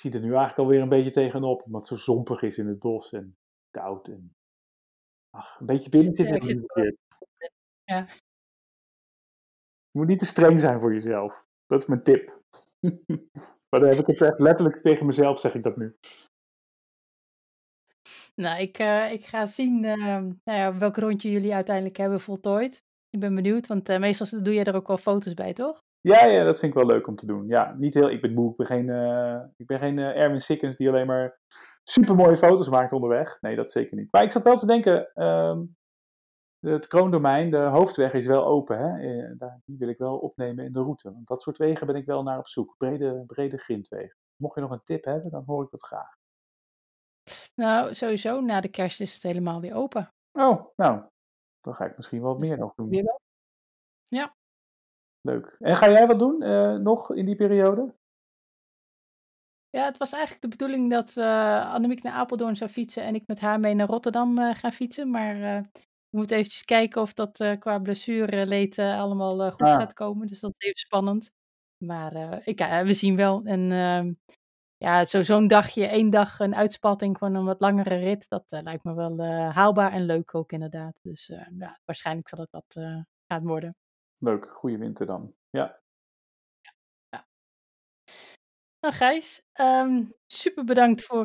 [0.00, 2.78] zie er nu eigenlijk alweer een beetje tegenop, omdat het zo zompig is in het
[2.78, 3.36] bos en
[3.70, 4.08] koud.
[4.08, 4.34] En,
[5.30, 6.66] ach, een beetje binnen zit
[7.84, 8.06] Ja.
[9.90, 11.44] Je moet niet te streng zijn voor jezelf.
[11.66, 12.42] Dat is mijn tip.
[13.70, 15.96] maar dan heb ik het echt letterlijk tegen mezelf, zeg ik dat nu.
[18.40, 22.82] Nou, ik, eh, ik ga zien ehm, nou ja, welk rondje jullie uiteindelijk hebben voltooid.
[23.10, 25.84] Ik ben benieuwd, want eh, meestal doe je er ook wel foto's bij, toch?
[26.06, 27.46] Ja, ja, dat vind ik wel leuk om te doen.
[27.48, 30.40] Ja, niet heel, ik ben moe, ik ben geen, eh, ik ben geen eh, Erwin
[30.40, 31.40] Sikkens die alleen maar
[31.82, 33.40] super mooie foto's maakt onderweg.
[33.40, 34.12] Nee, dat zeker niet.
[34.12, 35.64] Maar ik zat wel te denken, ehm,
[36.60, 38.78] het kroondomein, de hoofdweg is wel open.
[38.78, 38.98] Hè?
[38.98, 41.12] Eh, daar, die wil ik wel opnemen in de route.
[41.12, 42.74] Want dat soort wegen ben ik wel naar op zoek.
[42.78, 44.16] Brede, brede grindwegen.
[44.36, 46.16] Mocht je nog een tip hebben, dan hoor ik dat graag.
[47.56, 50.12] Nou, sowieso, na de kerst is het helemaal weer open.
[50.32, 51.02] Oh, nou,
[51.60, 52.88] dan ga ik misschien wel wat Dus meer nog doen.
[52.88, 53.20] Weer wel.
[54.02, 54.34] Ja.
[55.20, 55.56] Leuk.
[55.58, 57.94] En ga jij wat doen eh, nog in die periode?
[59.70, 63.26] Ja, het was eigenlijk de bedoeling dat uh, Annemiek naar Apeldoorn zou fietsen en ik
[63.26, 65.10] met haar mee naar Rotterdam uh, ga fietsen.
[65.10, 65.34] Maar
[66.08, 69.76] we moeten eventjes kijken of dat qua blessureleed allemaal goed ah.
[69.76, 70.26] gaat komen.
[70.26, 71.30] Dus dat is even spannend.
[71.76, 73.44] Maar ik, we zien wel.
[73.44, 73.70] En
[74.86, 78.44] ehm, ja, zo, zo'n dagje, één dag een uitspatting van een wat langere rit, dat
[78.48, 79.22] lijkt me wel
[79.52, 80.98] haalbaar en leuk ook inderdaad.
[81.02, 81.26] Dus
[81.58, 82.74] ja, waarschijnlijk zal het dat
[83.26, 83.76] gaan worden.
[84.18, 85.34] Leuk, goede winter dan.
[85.50, 85.80] Ja.
[88.80, 91.24] Nou, Gijs, um, super bedankt voor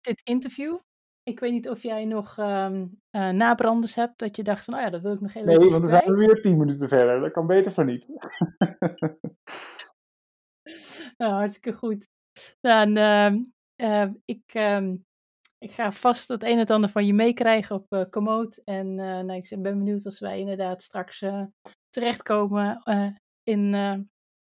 [0.00, 0.78] dit interview.
[1.22, 4.80] Ik weet niet of jij nog um, uh, nabranders hebt, dat je dacht van, oh
[4.80, 7.20] ja, dat wil ik nog even Nee, want dan zijn we weer tien minuten verder.
[7.20, 8.08] Dat kan beter van niet.
[11.18, 12.08] nou, hartstikke goed.
[12.60, 13.32] Dan, uh,
[13.76, 14.54] uh, ik,
[15.58, 18.56] ik ga vast het een en ander van je meekrijgen op uh, Komoot.
[18.56, 21.24] En nou, ik ben benieuwd als wij inderdaad straks
[21.90, 22.82] terechtkomen
[23.42, 23.70] in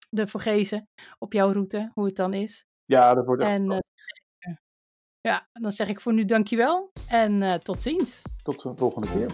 [0.09, 0.89] de Vorgezen
[1.19, 2.65] op jouw route, hoe het dan is.
[2.85, 3.83] Ja, dat wordt echt en,
[5.21, 8.21] Ja, dan zeg ik voor nu dankjewel en tot ziens.
[8.43, 9.31] Tot de volgende keer.